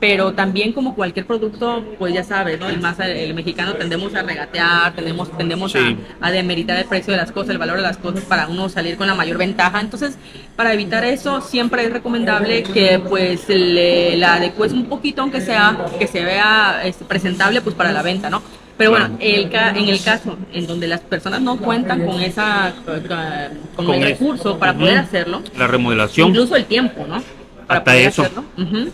pero 0.07 0.33
también 0.33 0.71
como 0.71 0.93
cualquier 0.93 1.25
producto, 1.25 1.83
pues 1.97 2.13
ya 2.13 2.23
sabes, 2.23 2.59
¿no? 2.59 2.69
El 2.69 2.79
más 2.79 2.99
el 2.99 3.33
mexicano 3.33 3.73
tendemos 3.73 4.13
a 4.13 4.21
regatear, 4.21 4.93
tendemos, 4.93 5.35
tendemos 5.35 5.71
Sí. 5.71 5.97
a, 6.21 6.27
a 6.27 6.31
demeritar 6.31 6.77
el 6.77 6.85
precio 6.85 7.11
de 7.11 7.17
las 7.17 7.31
cosas, 7.31 7.49
el 7.49 7.57
valor 7.57 7.77
de 7.77 7.81
las 7.81 7.97
cosas 7.97 8.23
para 8.23 8.47
uno 8.47 8.69
salir 8.69 8.97
con 8.97 9.07
la 9.07 9.15
mayor 9.15 9.39
ventaja. 9.39 9.81
Entonces, 9.81 10.15
para 10.55 10.73
evitar 10.73 11.03
eso, 11.05 11.41
siempre 11.41 11.85
es 11.85 11.91
recomendable 11.91 12.61
que 12.61 12.99
pues 12.99 13.49
le, 13.49 14.15
la 14.17 14.35
adecues 14.35 14.73
un 14.73 14.85
poquito, 14.85 15.23
aunque 15.23 15.41
sea, 15.41 15.75
que 15.97 16.05
se 16.05 16.23
vea 16.23 16.81
este, 16.85 17.03
presentable 17.03 17.61
pues 17.61 17.75
para 17.75 17.91
la 17.91 18.03
venta, 18.03 18.29
¿no? 18.29 18.43
Pero 18.77 18.91
bueno, 18.91 19.17
el 19.21 19.49
ca- 19.49 19.69
en 19.71 19.87
el 19.89 20.03
caso 20.03 20.37
en 20.53 20.67
donde 20.67 20.87
las 20.87 20.99
personas 20.99 21.41
no 21.41 21.57
cuentan 21.57 22.05
con 22.05 22.21
esa 22.21 22.73
con, 22.85 23.85
Con 23.87 23.95
el 23.95 24.03
recurso 24.03 24.59
para 24.59 24.73
poder 24.75 24.97
hacerlo, 24.99 25.41
La 25.57 25.65
remodelación. 25.65 26.29
incluso 26.29 26.55
el 26.57 26.65
tiempo, 26.65 27.05
¿no? 27.07 27.23
Hasta 27.67 27.95
eso. 27.97 28.23
Ujú. 28.57 28.89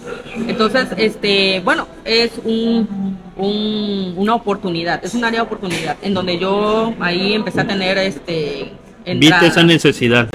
Entonces, 0.48 0.88
este, 0.98 1.60
bueno, 1.64 1.88
es 2.06 2.32
un, 2.44 3.18
un- 3.36 4.14
una 4.18 4.36
oportunidad, 4.36 5.04
es 5.04 5.14
un 5.14 5.24
área 5.26 5.42
de 5.42 5.46
oportunidad 5.46 5.98
en 6.02 6.14
donde 6.14 6.38
yo 6.38 6.94
ahí 7.00 7.34
empecé 7.34 7.62
a 7.62 7.68
tener 7.68 7.98
este 7.98 8.72
Viste 9.06 9.26
entrada. 9.26 9.48
esa 9.48 9.64
necesidad. 9.64 10.30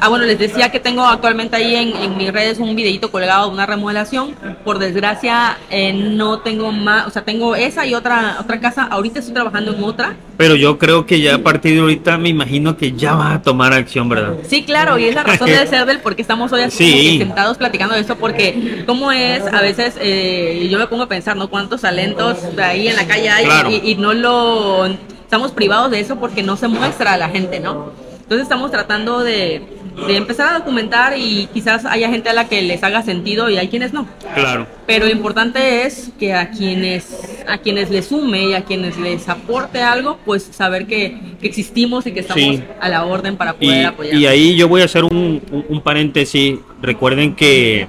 Ah, 0.00 0.08
bueno, 0.10 0.26
les 0.26 0.38
decía 0.38 0.70
que 0.70 0.78
tengo 0.78 1.04
actualmente 1.04 1.56
ahí 1.56 1.74
en, 1.74 1.88
en 1.96 2.16
mis 2.16 2.32
redes 2.32 2.58
un 2.60 2.76
videito 2.76 3.10
colgado 3.10 3.48
de 3.48 3.52
una 3.54 3.66
remodelación. 3.66 4.32
Por 4.64 4.78
desgracia, 4.78 5.58
eh, 5.70 5.92
no 5.92 6.38
tengo 6.38 6.70
más, 6.70 7.08
o 7.08 7.10
sea, 7.10 7.24
tengo 7.24 7.56
esa 7.56 7.84
y 7.84 7.94
otra 7.94 8.36
otra 8.38 8.60
casa. 8.60 8.84
Ahorita 8.84 9.18
estoy 9.18 9.34
trabajando 9.34 9.74
en 9.74 9.82
otra. 9.82 10.14
Pero 10.36 10.54
yo 10.54 10.78
creo 10.78 11.04
que 11.04 11.20
ya 11.20 11.34
a 11.34 11.38
partir 11.38 11.74
de 11.74 11.80
ahorita 11.80 12.16
me 12.16 12.28
imagino 12.28 12.76
que 12.76 12.92
ya 12.92 13.14
vas 13.14 13.34
a 13.34 13.42
tomar 13.42 13.72
acción, 13.72 14.08
¿verdad? 14.08 14.34
Sí, 14.46 14.62
claro, 14.62 14.98
y 14.98 15.06
es 15.06 15.16
la 15.16 15.24
razón 15.24 15.46
de 15.50 15.66
ser 15.66 15.84
del 15.84 15.98
por 15.98 16.14
qué 16.14 16.22
estamos 16.22 16.52
hoy 16.52 16.70
Sí. 16.70 17.16
como 17.18 17.24
sentados 17.30 17.58
platicando 17.58 17.96
de 17.96 18.02
esto, 18.02 18.14
porque 18.14 18.84
cómo 18.86 19.10
es, 19.10 19.42
a 19.52 19.60
veces 19.62 19.94
eh, 20.00 20.68
yo 20.70 20.78
me 20.78 20.86
pongo 20.86 21.02
a 21.02 21.08
pensar, 21.08 21.36
¿no? 21.36 21.50
¿Cuántos 21.50 21.80
talentos 21.80 22.36
ahí 22.62 22.86
en 22.86 22.94
la 22.94 23.04
calle 23.08 23.30
hay? 23.30 23.44
Claro. 23.46 23.68
Y, 23.72 23.80
y 23.90 23.94
no 23.96 24.14
lo, 24.14 24.86
estamos 24.86 25.50
privados 25.50 25.90
de 25.90 25.98
eso 25.98 26.20
porque 26.20 26.44
no 26.44 26.56
se 26.56 26.68
muestra 26.68 27.14
a 27.14 27.16
la 27.16 27.28
gente, 27.30 27.58
¿no? 27.58 28.06
Entonces 28.28 28.42
estamos 28.42 28.70
tratando 28.70 29.20
de, 29.20 29.62
de 30.06 30.16
empezar 30.18 30.54
a 30.54 30.58
documentar 30.58 31.16
y 31.16 31.48
quizás 31.54 31.86
haya 31.86 32.10
gente 32.10 32.28
a 32.28 32.34
la 32.34 32.46
que 32.46 32.60
les 32.60 32.82
haga 32.82 33.02
sentido 33.02 33.48
y 33.48 33.56
hay 33.56 33.68
quienes 33.68 33.94
no. 33.94 34.06
Claro. 34.34 34.66
Pero 34.86 35.06
lo 35.06 35.10
importante 35.10 35.86
es 35.86 36.10
que 36.18 36.34
a 36.34 36.50
quienes, 36.50 37.42
a 37.48 37.56
quienes 37.56 37.88
les 37.88 38.04
sume 38.08 38.48
y 38.50 38.52
a 38.52 38.64
quienes 38.66 38.98
les 38.98 39.26
aporte 39.30 39.80
algo, 39.80 40.18
pues 40.26 40.42
saber 40.42 40.86
que, 40.86 41.18
que 41.40 41.46
existimos 41.46 42.06
y 42.06 42.12
que 42.12 42.20
estamos 42.20 42.44
Sí. 42.44 42.62
a 42.78 42.88
la 42.90 43.06
orden 43.06 43.38
para 43.38 43.52
Y, 43.58 43.64
poder 43.66 43.86
apoyar. 43.86 44.14
y 44.14 44.26
ahí 44.26 44.56
yo 44.56 44.68
voy 44.68 44.82
a 44.82 44.84
hacer 44.84 45.04
un, 45.04 45.40
un- 45.50 45.64
un 45.66 45.80
paréntesis. 45.80 46.58
Recuerden 46.82 47.34
que 47.34 47.86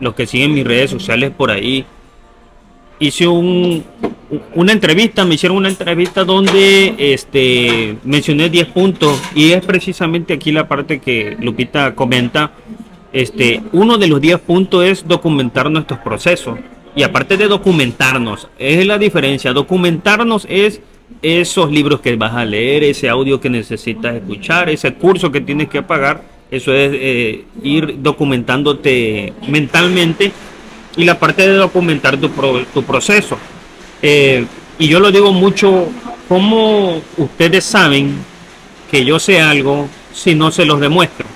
los 0.00 0.14
que 0.14 0.26
siguen 0.26 0.54
mis 0.54 0.64
redes 0.66 0.90
sociales 0.90 1.32
por 1.36 1.50
ahí, 1.50 1.84
hice 2.98 3.26
un, 3.28 3.84
una 4.54 4.72
entrevista, 4.72 5.24
me 5.24 5.34
hicieron 5.34 5.58
una 5.58 5.68
entrevista 5.68 6.24
donde 6.24 6.94
este, 6.98 7.96
mencioné 8.04 8.48
10 8.48 8.68
puntos 8.68 9.20
y 9.34 9.52
es 9.52 9.64
precisamente 9.64 10.34
aquí 10.34 10.52
la 10.52 10.66
parte 10.68 11.00
que 11.00 11.36
Lupita 11.40 11.94
comenta. 11.94 12.52
Este, 13.12 13.60
uno 13.72 13.98
de 13.98 14.08
los 14.08 14.20
10 14.20 14.38
puntos 14.40 14.84
es 14.84 15.06
documentar 15.06 15.70
nuestros 15.70 16.00
procesos. 16.00 16.58
Y 16.96 17.02
aparte 17.02 17.36
de 17.36 17.46
documentarnos, 17.48 18.48
es 18.58 18.86
la 18.86 18.98
diferencia. 18.98 19.52
Documentarnos 19.52 20.46
es 20.48 20.80
esos 21.20 21.70
libros 21.70 22.00
que 22.00 22.16
vas 22.16 22.32
a 22.34 22.44
leer, 22.44 22.84
ese 22.84 23.08
audio 23.08 23.38
que 23.40 23.50
necesitas 23.50 24.14
escuchar, 24.16 24.70
ese 24.70 24.94
curso 24.94 25.30
que 25.30 25.40
tienes 25.42 25.68
que 25.68 25.82
pagar. 25.82 26.22
Eso 26.50 26.72
es 26.74 26.90
eh, 26.94 27.44
ir 27.62 27.96
documentándote 28.02 29.32
mentalmente 29.48 30.32
y 30.96 31.04
la 31.04 31.18
parte 31.18 31.42
de 31.48 31.54
documentar 31.54 32.16
tu, 32.18 32.30
pro- 32.30 32.64
tu 32.74 32.82
proceso. 32.82 33.38
Eh, 34.02 34.44
y 34.78 34.88
yo 34.88 35.00
lo 35.00 35.10
digo 35.10 35.32
mucho, 35.32 35.86
como 36.28 37.00
ustedes 37.16 37.64
saben 37.64 38.16
que 38.90 39.04
yo 39.04 39.18
sé 39.18 39.40
algo 39.40 39.88
si 40.12 40.34
no 40.34 40.50
se 40.50 40.64
los 40.66 40.80
demuestro? 40.80 41.26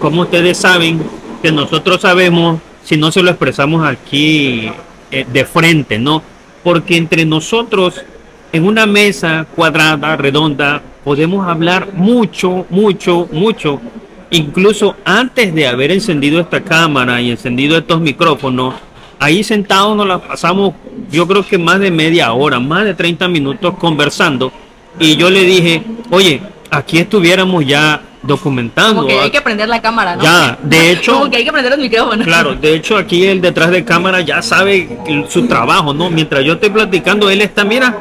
como 0.00 0.22
ustedes 0.22 0.56
saben 0.56 1.00
que 1.42 1.52
nosotros 1.52 2.00
sabemos 2.00 2.58
si 2.82 2.96
no 2.96 3.12
se 3.12 3.22
lo 3.22 3.30
expresamos 3.30 3.86
aquí 3.86 4.72
eh, 5.10 5.26
de 5.30 5.44
frente, 5.44 5.98
¿no? 5.98 6.22
Porque 6.64 6.96
entre 6.96 7.24
nosotros 7.24 8.02
en 8.52 8.66
una 8.66 8.86
mesa 8.86 9.46
cuadrada, 9.54 10.16
redonda, 10.16 10.82
podemos 11.04 11.46
hablar 11.46 11.92
mucho, 11.94 12.66
mucho, 12.70 13.28
mucho. 13.30 13.80
Incluso 14.30 14.96
antes 15.04 15.54
de 15.54 15.68
haber 15.68 15.92
encendido 15.92 16.40
esta 16.40 16.62
cámara 16.62 17.20
y 17.20 17.30
encendido 17.30 17.76
estos 17.76 18.00
micrófonos, 18.00 18.74
ahí 19.20 19.44
sentados 19.44 19.96
nos 19.96 20.06
la 20.08 20.18
pasamos, 20.18 20.74
yo 21.12 21.26
creo 21.28 21.46
que 21.46 21.58
más 21.58 21.78
de 21.78 21.90
media 21.92 22.32
hora, 22.32 22.58
más 22.58 22.84
de 22.84 22.94
30 22.94 23.28
minutos 23.28 23.74
conversando. 23.78 24.50
Y 24.98 25.16
yo 25.16 25.30
le 25.30 25.42
dije, 25.44 25.82
oye, 26.10 26.42
aquí 26.70 26.98
estuviéramos 26.98 27.64
ya 27.64 28.00
documentando. 28.22 28.96
Como 29.02 29.08
que 29.08 29.20
hay 29.20 29.30
que 29.30 29.40
prender 29.40 29.68
la 29.68 29.80
cámara, 29.80 30.16
¿no? 30.16 30.22
Ya, 30.22 30.58
de 30.62 30.90
hecho- 30.92 31.12
Como 31.12 31.30
que 31.30 31.36
hay 31.38 31.44
que 31.44 31.52
prender 31.52 31.78
micrófonos. 31.78 32.26
Claro, 32.26 32.54
de 32.54 32.74
hecho 32.74 32.96
aquí 32.96 33.24
el 33.26 33.40
detrás 33.40 33.70
de 33.70 33.84
cámara 33.84 34.20
ya 34.20 34.42
sabe 34.42 34.88
el- 35.06 35.30
su 35.30 35.46
trabajo, 35.46 35.94
¿no? 35.94 36.10
Mientras 36.10 36.44
yo 36.44 36.54
estoy 36.54 36.70
platicando, 36.70 37.30
él 37.30 37.40
está, 37.40 37.64
mira, 37.64 37.96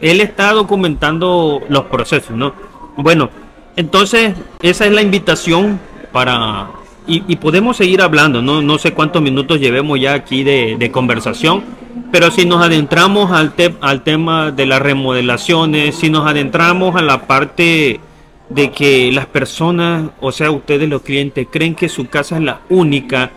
él 0.00 0.20
está 0.20 0.52
documentando 0.52 1.60
los 1.68 1.84
procesos, 1.86 2.36
¿no? 2.36 2.52
Bueno, 2.96 3.30
entonces 3.76 4.34
esa 4.62 4.86
es 4.86 4.92
la 4.92 5.02
invitación 5.02 5.78
para... 6.12 6.68
Y, 7.06 7.22
y 7.28 7.36
podemos 7.36 7.76
seguir 7.76 8.02
hablando, 8.02 8.42
¿no? 8.42 8.62
No 8.62 8.78
sé 8.78 8.92
cuántos 8.92 9.22
minutos 9.22 9.60
llevemos 9.60 10.00
ya 10.00 10.14
aquí 10.14 10.42
de, 10.42 10.90
conversación, 10.92 11.62
pero 12.10 12.30
si 12.32 12.44
nos 12.46 12.64
adentramos 12.64 13.30
al, 13.30 13.52
te- 13.54 13.74
al 13.80 14.02
tema 14.02 14.50
de 14.50 14.66
las 14.66 14.82
remodelaciones, 14.82 15.94
si 15.96 16.10
nos 16.10 16.26
adentramos 16.26 16.96
a 16.96 17.02
la 17.02 17.26
parte 17.26 18.00
de 18.48 18.70
que 18.72 19.10
las 19.12 19.26
personas, 19.26 20.10
o 20.20 20.32
sea, 20.32 20.50
ustedes 20.50 20.88
los 20.88 21.02
clientes, 21.02 21.46
creen 21.50 21.74
que 21.76 21.88
su 21.88 22.06
casa 22.08 22.36
es 22.38 22.42
la 22.42 22.60
única 22.70 23.30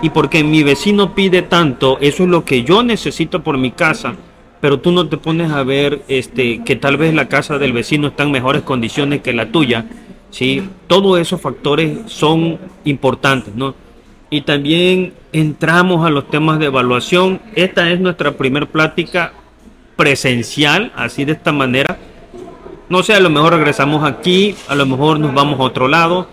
y 0.00 0.10
porque 0.10 0.44
mi 0.44 0.62
vecino 0.62 1.14
pide 1.14 1.42
tanto, 1.42 1.98
eso 2.00 2.22
es 2.22 2.28
lo 2.28 2.44
que 2.44 2.62
yo 2.62 2.84
necesito 2.84 3.42
por 3.42 3.58
mi 3.58 3.72
casa, 3.72 4.14
pero 4.60 4.78
tú 4.78 4.92
no 4.92 5.08
te 5.08 5.16
pones 5.16 5.50
a 5.50 5.64
ver 5.64 6.02
este 6.08 6.62
que 6.64 6.76
tal 6.76 6.96
vez 6.96 7.14
la 7.14 7.28
casa 7.28 7.58
del 7.58 7.72
vecino 7.72 8.08
está 8.08 8.22
en 8.22 8.30
mejores 8.30 8.62
condiciones 8.62 9.22
que 9.22 9.32
la 9.32 9.46
tuya, 9.50 9.86
¿sí? 10.30 10.68
Todos 10.86 11.18
esos 11.18 11.40
factores 11.40 11.98
son 12.06 12.58
importantes, 12.84 13.54
¿no? 13.54 13.74
Y 14.30 14.42
también 14.42 15.14
entramos 15.32 16.06
a 16.06 16.10
los 16.10 16.28
temas 16.28 16.58
de 16.58 16.66
evaluación. 16.66 17.40
Esta 17.54 17.90
es 17.90 18.00
nuestra 18.00 18.32
primera 18.32 18.66
plática 18.66 19.32
presencial, 19.96 20.92
así 20.96 21.24
de 21.24 21.32
esta 21.32 21.52
manera. 21.52 21.98
No 22.88 23.02
sé, 23.02 23.14
a 23.14 23.20
lo 23.20 23.30
mejor 23.30 23.54
regresamos 23.54 24.04
aquí, 24.04 24.54
a 24.68 24.74
lo 24.74 24.86
mejor 24.86 25.18
nos 25.18 25.34
vamos 25.34 25.58
a 25.58 25.62
otro 25.62 25.88
lado. 25.88 26.28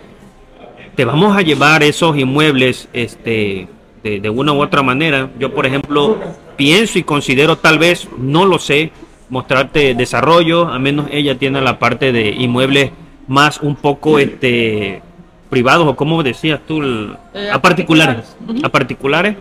Te 0.94 1.04
vamos 1.04 1.36
a 1.36 1.42
llevar 1.42 1.82
esos 1.82 2.16
inmuebles 2.16 2.88
este, 2.92 3.68
de, 4.02 4.30
una 4.30 4.52
u 4.52 4.62
otra 4.62 4.82
manera. 4.82 5.30
Yo, 5.38 5.54
por 5.54 5.66
ejemplo, 5.66 6.18
pienso 6.56 6.98
y 6.98 7.02
considero 7.02 7.56
tal 7.56 7.78
vez, 7.78 8.08
no 8.18 8.44
lo 8.44 8.58
sé, 8.58 8.92
mostrarte 9.28 9.94
desarrollo, 9.94 10.68
a 10.68 10.78
menos 10.78 11.08
ella 11.10 11.36
tiene 11.36 11.60
la 11.60 11.78
parte 11.78 12.12
de 12.12 12.30
inmuebles 12.30 12.92
más 13.26 13.60
un 13.60 13.76
poco 13.76 14.18
este 14.18 15.02
privados 15.50 15.86
o 15.86 15.94
como 15.96 16.22
decías 16.22 16.60
tú, 16.66 16.82
el- 16.82 17.16
Eh, 17.34 17.50
a 17.52 17.60
particulares, 17.60 18.36
a 18.62 18.68
particulares, 18.68 19.36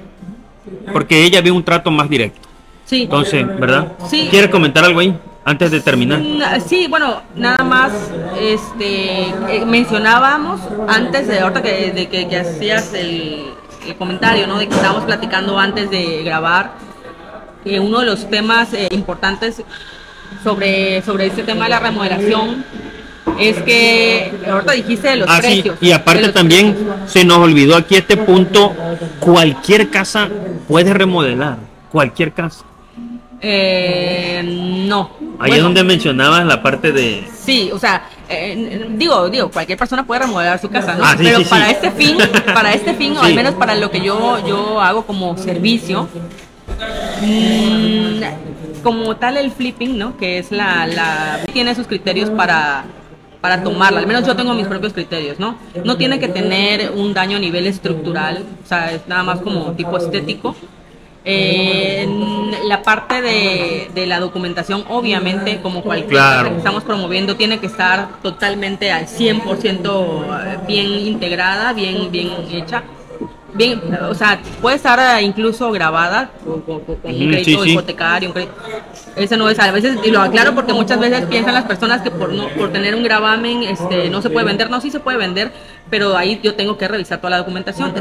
porque 0.94 1.24
ella 1.24 1.42
ve 1.42 1.52
un 1.52 1.64
trato 1.64 1.90
más 1.92 2.10
directo. 2.10 2.48
Sí. 2.86 3.04
Entonces, 3.04 3.46
¿verdad? 3.60 3.94
Sí. 4.08 4.28
¿Quieres 4.30 4.50
comentar 4.52 4.84
algo 4.86 5.00
ahí 5.00 5.18
antes 5.44 5.72
de 5.72 5.82
terminar? 5.82 6.22
Sí, 6.68 6.88
bueno, 6.88 7.22
nada 7.36 7.64
más 7.64 7.92
este, 8.40 9.30
eh, 9.50 9.66
mencionábamos 9.66 10.62
antes 10.88 11.28
de 11.28 11.40
ahorita 11.40 11.62
que, 11.64 11.92
de 11.92 12.08
que, 12.10 12.28
que 12.28 12.38
hacías 12.38 12.94
el, 12.94 13.46
el 13.88 13.96
comentario, 13.96 14.46
¿no? 14.46 14.60
De 14.60 14.68
que 14.68 14.76
estábamos 14.76 15.06
platicando 15.06 15.58
antes 15.58 15.90
de 15.90 16.22
grabar, 16.24 16.74
que 17.64 17.80
uno 17.80 18.02
de 18.02 18.06
los 18.06 18.30
temas 18.30 18.72
eh, 18.74 18.88
importantes 18.92 19.64
sobre, 20.44 21.02
sobre 21.02 21.26
este 21.28 21.42
tema 21.44 21.64
de 21.66 21.72
la 21.72 21.80
remodelación 21.80 22.64
es 23.40 23.58
que 23.64 24.32
ahorita 24.50 24.72
dijiste 24.74 25.08
de 25.10 25.16
los 25.18 25.30
Ah, 25.30 25.38
sí, 25.42 25.48
precios. 25.62 25.78
y 25.82 25.88
de 25.88 25.94
aparte 25.94 26.30
también 26.30 26.74
precios. 26.74 27.12
se 27.12 27.26
nos 27.26 27.38
olvidó 27.40 27.76
aquí 27.76 27.96
este 27.96 28.18
punto, 28.18 28.74
cualquier 29.20 29.90
casa 29.90 30.30
puede 30.68 30.94
remodelar, 30.94 31.58
cualquier 31.92 32.32
casa. 32.34 32.64
Eh, 33.42 34.42
no. 34.88 35.12
Ahí 35.40 35.52
es 35.54 35.62
donde 35.62 35.84
mencionabas 35.84 36.46
la 36.46 36.64
parte 36.64 36.92
de... 36.94 37.28
Sí, 37.38 37.70
o 37.74 37.78
sea, 37.78 38.04
eh, 38.30 38.88
digo, 38.92 39.30
digo, 39.30 39.52
cualquier 39.52 39.78
persona 39.78 40.06
puede 40.06 40.22
remodelar 40.22 40.60
su 40.60 40.70
casa, 40.70 40.96
¿no? 40.96 41.04
Ah, 41.04 41.16
sí, 41.18 41.24
Pero 41.26 41.38
sí, 41.40 41.44
sí. 41.44 41.50
para 41.50 41.70
este 41.70 41.92
fin, 41.92 42.18
para 42.54 42.74
este 42.74 42.94
fin, 42.96 43.18
o 43.18 43.20
Sí. 43.22 43.28
al 43.28 43.36
menos 43.36 43.54
para 43.56 43.76
lo 43.76 43.92
que 43.92 44.02
yo, 44.02 44.46
yo 44.48 44.80
hago 44.82 45.06
como 45.06 45.38
servicio, 45.38 46.08
mm, 47.22 48.82
como 48.84 49.16
tal 49.18 49.38
el 49.38 49.52
flipping, 49.52 49.98
¿no? 49.98 50.18
Que 50.18 50.40
es 50.40 50.52
la, 50.52 50.88
la 50.88 51.40
tiene 51.54 51.76
sus 51.76 51.88
criterios 51.88 52.30
para 52.30 52.86
para 53.46 53.62
tomarla, 53.62 54.00
al 54.00 54.08
menos 54.08 54.26
yo 54.26 54.36
tengo 54.36 54.56
mis 54.56 54.66
propios 54.66 54.92
criterios, 54.92 55.38
¿no? 55.40 55.56
No 55.84 55.98
tiene 55.98 56.18
que 56.18 56.28
tener 56.28 56.90
un 56.96 57.14
daño 57.14 57.38
a 57.38 57.40
nivel 57.40 57.68
estructural, 57.68 58.44
o 58.64 58.68
sea, 58.68 58.92
es 58.92 59.02
nada 59.08 59.22
más 59.22 59.40
como 59.42 59.72
tipo 59.74 59.96
estético. 59.98 60.56
Eh, 61.24 62.08
la 62.68 62.82
parte 62.82 63.22
de, 63.22 63.92
de 63.94 64.08
la 64.08 64.20
documentación, 64.20 64.84
obviamente, 64.90 65.60
como 65.62 65.84
cualquier 65.84 66.10
Claro. 66.10 66.50
que 66.50 66.58
estamos 66.58 66.84
promoviendo, 66.84 67.36
tiene 67.36 67.60
que 67.60 67.68
estar 67.68 68.20
totalmente 68.24 68.92
al 68.92 69.06
100% 69.06 70.66
bien 70.66 70.88
integrada, 70.88 71.72
bien, 71.74 72.12
bien 72.12 72.30
hecha. 72.52 72.82
Bien, 73.56 73.82
o 74.10 74.14
sea, 74.14 74.40
puede 74.62 74.76
estar 74.76 75.00
eh, 75.00 75.24
incluso 75.24 75.72
grabada 75.72 76.30
con, 76.44 76.62
con- 76.62 76.82
con 76.82 76.98
un 77.06 77.30
crédito 77.30 77.64
sí, 77.64 77.70
sí. 77.70 77.72
hipotecario, 77.72 78.30
un 78.30 78.34
crédito. 78.34 78.54
Ese 79.16 79.38
no 79.38 79.50
es, 79.50 79.58
a 79.60 79.72
veces, 79.72 79.98
y 80.04 80.12
lo 80.12 80.20
aclaro 80.22 80.54
porque 80.54 80.74
muchas 80.74 81.00
veces 81.00 81.26
piensan 81.28 81.54
las 81.54 81.64
personas 81.64 82.02
que 82.02 82.12
por 82.12 82.34
no 82.34 82.50
por 82.50 82.74
tener 82.74 82.94
un 82.96 83.04
gravamen 83.04 83.64
este, 83.64 84.10
no 84.10 84.22
se 84.22 84.30
puede 84.30 84.46
vender. 84.46 84.70
No, 84.70 84.82
sí 84.82 84.92
se 84.92 85.00
puede 85.00 85.18
vender, 85.18 85.54
pero 85.90 86.18
ahí 86.18 86.38
yo 86.44 86.56
tengo 86.56 86.78
que 86.78 86.86
revisar 86.88 87.20
toda 87.20 87.32
la 87.32 87.38
documentación. 87.38 87.94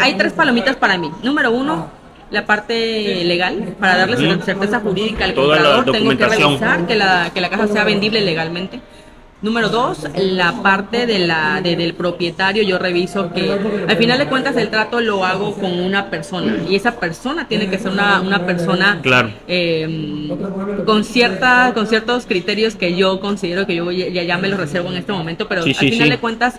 Hay 0.00 0.14
tres 0.18 0.34
palomitas 0.34 0.76
para 0.76 0.98
mí. 0.98 1.10
Número 1.22 1.50
uno, 1.52 1.88
la 2.30 2.44
parte 2.44 3.24
legal, 3.24 3.74
para 3.80 3.96
darle 3.96 4.42
certeza 4.44 4.80
jurídica 4.80 5.24
al 5.24 5.32
Toda 5.32 5.56
comprador, 5.56 5.90
tengo 5.92 6.16
que 6.18 6.26
revisar 6.26 6.86
que 6.86 6.96
la, 6.96 7.30
que 7.32 7.40
la 7.40 7.48
casa 7.48 7.66
sea 7.68 7.84
vendible 7.84 8.20
legalmente. 8.20 8.80
Número 9.40 9.68
dos, 9.68 10.04
la 10.16 10.62
parte 10.64 11.06
de 11.06 11.20
la, 11.20 11.60
de- 11.62 11.76
del 11.76 11.94
propietario, 11.94 12.64
yo 12.64 12.76
reviso 12.76 13.32
que 13.32 13.52
al 13.86 13.96
final 13.96 14.18
de 14.18 14.26
cuentas 14.26 14.56
el 14.56 14.68
trato 14.68 15.00
lo 15.00 15.24
hago 15.24 15.54
con 15.54 15.78
una 15.78 16.10
persona 16.10 16.56
y 16.68 16.74
esa 16.74 16.98
persona 16.98 17.46
tiene 17.46 17.68
que 17.70 17.78
ser 17.78 17.92
una, 17.92 18.20
una 18.20 18.44
persona 18.44 18.98
Claro. 19.00 19.30
eh, 19.46 20.28
con, 20.84 21.04
cierta, 21.04 21.70
con 21.72 21.86
ciertos 21.86 22.26
criterios 22.26 22.74
que 22.74 22.96
yo 22.96 23.20
considero 23.20 23.64
que 23.64 23.76
yo 23.76 23.92
ya, 23.92 24.24
ya 24.24 24.38
me 24.38 24.48
los 24.48 24.58
reservo 24.58 24.88
en 24.90 24.96
este 24.96 25.12
momento, 25.12 25.46
pero 25.46 25.62
Sí, 25.62 25.70
al 25.70 25.76
sí, 25.76 25.90
final 25.90 26.08
sí. 26.08 26.10
de 26.10 26.18
cuentas 26.18 26.54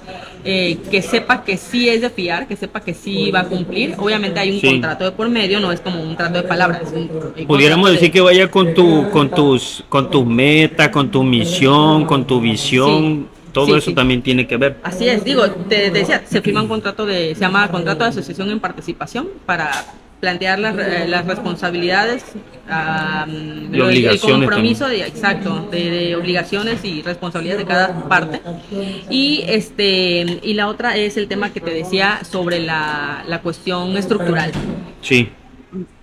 eh, 0.45 0.77
que 0.89 1.01
sepa 1.01 1.43
que 1.43 1.57
sí 1.57 1.89
es 1.89 1.99
de 1.99 2.09
fiar, 2.09 2.47
que 2.47 2.55
sepa 2.55 2.79
que 2.79 2.93
sí 2.93 3.29
va 3.29 3.41
a 3.41 3.45
cumplir. 3.45 3.95
Obviamente 3.97 4.39
hay 4.39 4.51
un 4.51 4.61
contrato 4.61 5.03
de 5.03 5.11
por 5.11 5.27
medio, 5.27 5.59
no 5.59 5.73
es 5.73 5.81
como 5.81 6.01
un 6.01 6.15
trato 6.15 6.35
de 6.41 6.43
palabras. 6.47 6.83
un- 6.93 7.09
un 7.37 7.45
Pudiéramos 7.45 7.89
de- 7.89 7.95
decir 7.95 8.09
que 8.09 8.21
vaya 8.21 8.49
con 8.49 8.73
tu, 8.73 9.09
con 9.09 9.29
tus, 9.29 9.83
con 9.89 10.09
tus 10.09 10.25
metas, 10.25 10.87
con 10.89 11.11
tu 11.11 11.23
misión, 11.25 12.05
con 12.05 12.25
tu 12.25 12.39
visión, 12.39 12.68
Sí. 12.69 13.25
todo 13.51 13.65
Sí, 13.65 13.71
eso 13.73 13.89
sí. 13.89 13.95
también 13.95 14.21
tiene 14.21 14.47
que 14.47 14.57
ver. 14.57 14.77
Así 14.83 15.07
es, 15.07 15.23
digo, 15.23 15.49
te, 15.49 15.89
te 15.89 15.99
decía, 15.99 16.23
se 16.25 16.41
firma 16.41 16.61
un 16.61 16.67
contrato 16.67 17.05
de, 17.05 17.33
se 17.35 17.41
llama 17.41 17.67
contrato 17.69 18.03
de 18.03 18.09
asociación 18.11 18.49
en 18.51 18.59
participación 18.59 19.27
para 19.45 19.71
plantear 20.19 20.59
las, 20.59 20.77
eh, 20.77 21.05
las 21.07 21.25
responsabilidades, 21.25 22.25
ah, 22.69 23.25
Y 23.27 24.05
el 24.05 24.19
compromiso 24.19 24.87
de, 24.87 25.01
exacto, 25.07 25.67
de, 25.71 25.89
de 25.89 26.15
obligaciones 26.15 26.83
y 26.83 27.01
responsabilidades 27.01 27.65
de 27.65 27.67
cada 27.67 28.07
parte. 28.09 28.41
Y 29.09 29.43
este 29.47 30.39
y 30.43 30.53
la 30.55 30.67
otra 30.67 30.97
es 30.97 31.15
el 31.17 31.27
tema 31.27 31.51
que 31.53 31.61
te 31.61 31.71
decía 31.71 32.19
sobre 32.29 32.59
la, 32.59 33.23
la 33.27 33.41
cuestión 33.41 33.95
estructural. 33.97 34.51
Sí, 35.01 35.29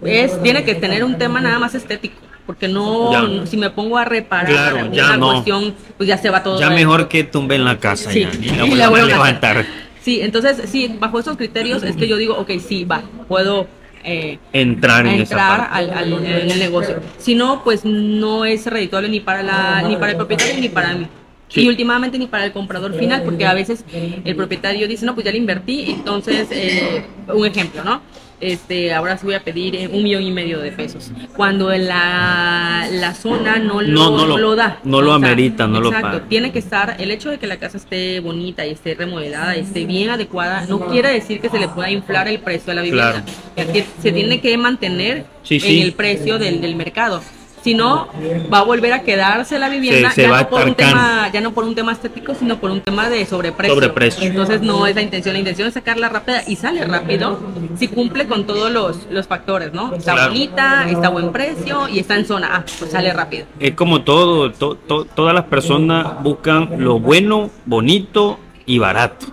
Es, 0.03 0.43
tiene 0.43 0.65
que 0.65 0.75
tener 0.75 1.05
un 1.05 1.19
tema 1.19 1.41
nada 1.41 1.59
más 1.59 1.75
estético. 1.75 2.26
Porque 2.47 2.69
no, 2.69 3.11
Ya. 3.41 3.47
si 3.47 3.57
me 3.57 3.71
pongo 3.71 3.99
a 3.99 4.05
reparar 4.05 4.47
Claro, 4.47 4.93
ya 4.93 5.17
no. 5.17 5.33
cuestión, 5.33 5.75
pues 5.97 6.09
ya 6.09 6.17
se 6.17 6.31
va 6.31 6.43
todo. 6.45 6.61
ya 6.61 6.71
mejor 6.71 7.09
que 7.09 7.25
tumben 7.25 7.65
la 7.65 7.79
casa 7.79 8.11
Sí, 8.13 8.21
ya, 8.23 8.31
y 8.41 8.57
la 8.57 8.67
y 8.67 8.75
la 8.77 8.87
a 8.87 8.89
vuelvan 8.91 9.11
a 9.11 9.15
levantar. 9.15 9.67
Sí, 10.01 10.21
entonces, 10.23 10.63
sí, 10.71 10.95
bajo 11.01 11.19
esos 11.19 11.37
criterios 11.37 11.83
es 11.83 11.97
que 11.97 12.07
yo 12.07 12.17
digo, 12.17 12.37
ok, 12.39 12.53
sí, 12.65 12.85
va, 12.85 13.03
puedo 13.27 13.67
eh, 14.05 14.39
Entrar 14.53 15.05
en 15.05 15.15
esa 15.21 15.35
entrar 15.35 15.59
parte. 15.71 15.75
al, 15.75 15.91
al- 15.91 16.25
en 16.25 16.51
el 16.53 16.59
negocio. 16.61 17.01
Si 17.19 17.35
no, 17.35 17.65
pues 17.65 17.85
no 17.85 18.45
es 18.45 18.65
redituable 18.67 19.09
ni 19.09 19.19
para, 19.19 19.43
la, 19.43 19.83
ni 19.83 19.97
para 19.97 20.13
el 20.13 20.17
propietario 20.17 20.61
ni 20.61 20.69
para 20.69 20.93
mí. 20.95 21.09
Sí. 21.49 21.63
Y 21.63 21.69
últimamente 21.69 22.17
ni 22.19 22.29
para 22.29 22.45
el 22.45 22.53
comprador 22.53 22.95
final, 22.95 23.23
porque 23.25 23.47
a 23.47 23.55
veces 23.55 23.85
el 24.25 24.37
propietario 24.37 24.87
dice, 24.87 25.05
no, 25.07 25.15
pues 25.15 25.25
ya 25.25 25.33
le 25.33 25.39
invertí, 25.39 25.87
entonces, 25.91 26.47
eh, 26.53 27.05
un 27.35 27.45
ejemplo, 27.47 27.83
¿no? 27.83 28.01
Este, 28.38 28.92
ahora 28.92 29.16
sí 29.16 29.25
voy 29.25 29.35
a 29.35 29.42
pedir 29.42 29.75
eh, 29.77 29.88
un 29.90 30.03
millón 30.03 30.22
y 30.22 30.31
medio 30.31 30.59
de 30.59 30.70
pesos. 30.72 31.11
Cuando 31.37 31.70
la, 31.70 32.87
la 32.92 33.14
zona 33.14 33.57
no 33.59 33.81
lo, 33.81 34.11
No, 34.11 34.27
lo- 34.27 34.37
lo 34.38 34.55
da. 34.57 34.79
no 34.85 35.01
lo 35.01 35.12
amerita, 35.14 35.66
no 35.66 35.81
lo 35.81 35.90
paga. 35.90 36.25
tiene 36.29 36.53
que 36.53 36.59
estar, 36.59 36.96
el 36.99 37.11
hecho 37.11 37.31
de 37.31 37.38
que 37.38 37.46
la 37.46 37.57
casa 37.59 37.79
esté 37.79 38.20
bonita 38.20 38.66
y 38.66 38.72
esté 38.72 38.94
remodelada, 38.94 39.57
y 39.57 39.61
esté 39.61 39.87
bien 39.87 40.11
adecuada, 40.11 40.66
no 40.68 40.81
quiere 40.87 41.11
decir 41.12 41.40
que 41.40 41.49
se 41.49 41.59
le 41.59 41.68
pueda 41.68 41.90
inflar 41.90 42.29
el 42.29 42.38
precio 42.40 42.66
de 42.72 42.75
la 42.75 42.83
vivienda. 42.83 43.25
Claro. 43.55 43.72
Se 44.03 44.12
tiene 44.12 44.40
que 44.40 44.57
mantener 44.59 45.25
Sí, 45.42 45.59
en 45.64 45.83
el 45.83 45.92
precio 45.94 46.38
del, 46.38 46.61
del 46.61 46.77
mercado. 46.77 47.22
Si 47.67 47.75
no, 47.75 48.07
va 48.53 48.61
a 48.61 48.63
volver 48.63 48.93
a 48.93 49.03
quedarse 49.03 49.59
la 49.59 49.69
vivienda, 49.69 50.11
Se- 50.11 50.15
se 50.15 50.23
ya, 50.23 50.31
va 50.31 50.43
no 50.43 50.49
por 50.51 50.65
un 50.69 50.75
tema, 50.77 51.29
ya 51.33 51.41
no 51.41 51.51
por 51.51 51.65
un 51.65 51.75
tema 51.75 51.91
estético, 51.91 52.33
sino 52.33 52.59
por 52.61 52.71
un 52.71 52.81
tema 52.81 53.11
de 53.11 53.27
sobreprecio. 53.27 53.75
Sobreprecio. 53.75 54.23
Entonces 54.23 54.61
no 54.63 54.87
es 54.87 54.95
la 54.95 55.03
intención, 55.03 55.33
la 55.33 55.41
intención 55.41 55.67
es 55.67 55.75
sacarla 55.75 56.09
rápida 56.09 56.45
y 56.47 56.55
sale 56.55 56.85
rápido 56.85 57.41
si 57.77 57.89
cumple 57.89 58.29
con 58.29 58.47
todos 58.47 58.71
los, 58.71 59.09
los 59.11 59.27
factores, 59.27 59.73
¿no? 59.73 59.93
Está 59.97 60.13
Claro. 60.13 60.31
bonita, 60.31 60.89
está 60.89 61.09
a 61.09 61.11
buen 61.11 61.33
precio 61.33 61.89
y 61.89 61.99
está 61.99 62.15
en 62.15 62.25
zona, 62.27 62.51
ah, 62.53 62.65
pues 62.79 62.93
sale 62.93 63.13
rápido. 63.13 63.47
Es 63.59 63.73
como 63.73 64.03
todo, 64.03 64.53
to- 64.53 64.77
to- 64.77 65.05
todas 65.05 65.35
las 65.35 65.47
personas 65.47 66.23
buscan 66.23 66.69
lo 66.79 67.01
bueno, 67.01 67.51
bonito 67.65 68.39
y 68.65 68.79
barato. 68.79 69.27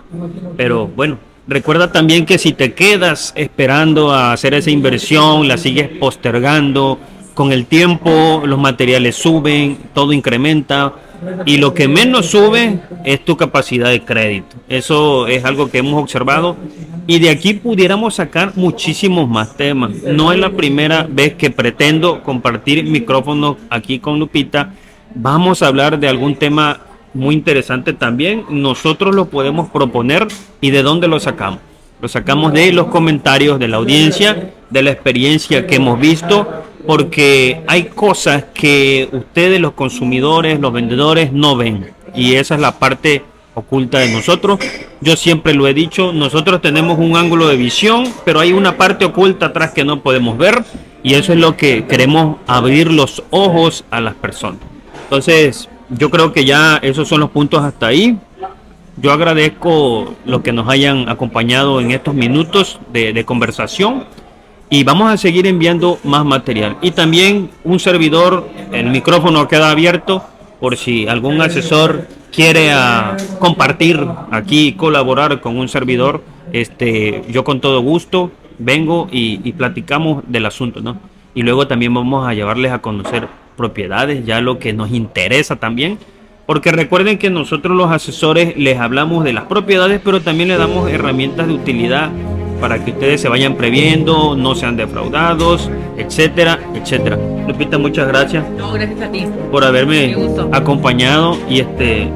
Pero 0.56 0.88
bueno, 0.88 1.18
recuerda 1.46 1.92
también 1.92 2.26
que 2.26 2.38
si 2.38 2.52
te 2.52 2.74
quedas 2.74 3.32
esperando 3.36 4.10
a 4.12 4.32
hacer 4.32 4.54
esa 4.54 4.72
inversión, 4.72 5.46
la 5.46 5.56
sigues 5.56 5.88
postergando, 6.00 6.98
con 7.34 7.52
el 7.52 7.66
tiempo 7.66 8.42
los 8.46 8.58
materiales 8.58 9.16
suben, 9.16 9.76
todo 9.92 10.12
incrementa 10.12 10.94
y 11.44 11.58
lo 11.58 11.74
que 11.74 11.88
menos 11.88 12.26
sube 12.26 12.80
es 13.04 13.24
tu 13.24 13.36
capacidad 13.36 13.90
de 13.90 14.02
crédito. 14.02 14.56
Eso 14.68 15.26
es 15.26 15.44
algo 15.44 15.70
que 15.70 15.78
hemos 15.78 16.00
observado 16.02 16.56
y 17.06 17.18
de 17.18 17.30
aquí 17.30 17.54
pudiéramos 17.54 18.14
sacar 18.14 18.52
muchísimos 18.56 19.28
más 19.28 19.56
temas. 19.56 19.90
No 20.04 20.32
es 20.32 20.38
la 20.38 20.50
primera 20.50 21.06
vez 21.08 21.34
que 21.34 21.50
pretendo 21.50 22.22
compartir 22.22 22.84
micrófonos 22.84 23.56
aquí 23.68 23.98
con 23.98 24.18
Lupita. 24.18 24.72
Vamos 25.14 25.62
a 25.62 25.66
hablar 25.66 25.98
de 25.98 26.08
algún 26.08 26.36
tema 26.36 26.80
muy 27.12 27.34
interesante 27.34 27.92
también. 27.92 28.44
Nosotros 28.48 29.14
lo 29.14 29.26
podemos 29.26 29.68
proponer 29.70 30.26
y 30.60 30.70
de 30.70 30.82
dónde 30.82 31.08
lo 31.08 31.20
sacamos. 31.20 31.60
lo 32.00 32.08
sacamos 32.08 32.52
de 32.52 32.72
los 32.72 32.88
comentarios 32.88 33.58
de 33.58 33.68
la 33.68 33.78
audiencia, 33.78 34.52
de 34.68 34.82
la 34.82 34.90
experiencia 34.90 35.66
que 35.66 35.76
hemos 35.76 35.98
visto, 35.98 36.64
porque 36.86 37.62
hay 37.66 37.84
cosas 37.84 38.44
que 38.54 39.08
ustedes 39.12 39.60
los 39.60 39.72
consumidores, 39.72 40.60
los 40.60 40.72
vendedores 40.72 41.32
no 41.32 41.56
ven 41.56 41.90
y 42.14 42.34
esa 42.34 42.54
es 42.54 42.60
la 42.60 42.78
parte 42.78 43.24
oculta 43.54 43.98
de 44.00 44.08
nosotros. 44.10 44.58
Yo 45.00 45.16
siempre 45.16 45.54
lo 45.54 45.66
he 45.66 45.74
dicho, 45.74 46.12
nosotros 46.12 46.60
tenemos 46.60 46.98
un 46.98 47.16
ángulo 47.16 47.48
de 47.48 47.56
visión, 47.56 48.04
pero 48.24 48.40
hay 48.40 48.52
una 48.52 48.76
parte 48.76 49.04
oculta 49.04 49.46
atrás 49.46 49.72
que 49.72 49.84
no 49.84 50.00
podemos 50.00 50.36
ver 50.36 50.64
y 51.02 51.14
eso 51.14 51.32
es 51.32 51.38
lo 51.38 51.56
que 51.56 51.86
queremos 51.86 52.38
abrir 52.46 52.90
los 52.90 53.22
ojos 53.30 53.84
a 53.90 54.00
las 54.00 54.14
personas. 54.14 54.60
Entonces, 55.04 55.68
yo 55.90 56.10
creo 56.10 56.32
que 56.32 56.44
ya 56.44 56.78
esos 56.82 57.08
son 57.08 57.20
los 57.20 57.30
puntos 57.30 57.62
hasta 57.62 57.86
ahí. 57.86 58.18
Yo 58.96 59.12
agradezco 59.12 60.14
lo 60.24 60.42
que 60.42 60.52
nos 60.52 60.68
hayan 60.68 61.08
acompañado 61.08 61.80
en 61.80 61.90
estos 61.90 62.14
minutos 62.14 62.78
de, 62.92 63.12
de 63.12 63.24
conversación 63.24 64.04
y 64.74 64.82
vamos 64.82 65.08
a 65.08 65.16
seguir 65.16 65.46
enviando 65.46 66.00
más 66.02 66.24
material. 66.24 66.78
Y 66.82 66.90
también 66.90 67.48
un 67.62 67.78
servidor, 67.78 68.48
el 68.72 68.90
micrófono 68.90 69.46
queda 69.46 69.70
abierto 69.70 70.24
por 70.58 70.76
si 70.76 71.06
algún 71.06 71.40
asesor 71.40 72.08
quiere 72.32 72.72
ah, 72.72 73.16
compartir 73.38 74.04
aquí, 74.32 74.72
colaborar 74.72 75.40
con 75.40 75.58
un 75.58 75.68
servidor, 75.68 76.24
este, 76.52 77.22
yo 77.30 77.44
con 77.44 77.60
todo 77.60 77.82
gusto 77.82 78.32
vengo 78.58 79.06
y, 79.12 79.52
platicamos 79.52 80.24
del 80.26 80.44
asunto, 80.44 80.80
¿no? 80.80 80.98
Y 81.36 81.42
luego 81.42 81.68
también 81.68 81.94
vamos 81.94 82.26
a 82.26 82.34
llevarles 82.34 82.72
a 82.72 82.80
conocer 82.80 83.28
propiedades, 83.56 84.26
ya 84.26 84.40
lo 84.40 84.58
que 84.58 84.72
nos 84.72 84.90
interesa 84.90 85.54
también, 85.54 85.98
porque 86.46 86.72
recuerden 86.72 87.18
que 87.18 87.30
nosotros 87.30 87.76
los 87.76 87.92
asesores 87.92 88.56
les 88.56 88.80
hablamos 88.80 89.22
de 89.22 89.34
las 89.34 89.44
propiedades, 89.44 90.00
pero 90.02 90.20
también 90.20 90.48
le 90.48 90.56
damos 90.56 90.90
herramientas 90.90 91.46
de 91.46 91.52
utilidad 91.54 92.10
para 92.64 92.82
que 92.82 92.92
ustedes 92.92 93.20
se 93.20 93.28
vayan 93.28 93.56
previendo, 93.56 94.34
no 94.34 94.54
sean 94.54 94.74
defraudados, 94.74 95.70
etcétera, 95.98 96.58
etcétera. 96.74 97.18
Lupita, 97.46 97.76
muchas 97.76 98.08
gracias. 98.08 98.42
No, 98.56 98.72
gracias 98.72 99.02
a 99.02 99.12
ti. 99.12 99.26
Por 99.50 99.64
haberme 99.64 100.16
acompañado 100.50 101.36
y 101.46 101.60
este, 101.60 102.08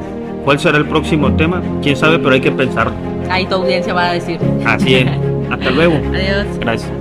¿cuál 0.43 0.59
será 0.59 0.79
el 0.79 0.87
próximo 0.87 1.31
tema? 1.33 1.61
Quién 1.83 1.95
sabe, 1.95 2.17
pero 2.17 2.31
hay 2.31 2.41
que 2.41 2.51
pensar. 2.51 2.91
Ahí 3.29 3.45
tu 3.45 3.53
audiencia 3.53 3.93
va 3.93 4.09
a 4.09 4.13
decir. 4.13 4.39
Así 4.65 4.95
es. 4.95 5.05
Hasta 5.51 5.69
luego. 5.69 6.01
Adiós. 6.15 6.47
Gracias. 6.59 6.98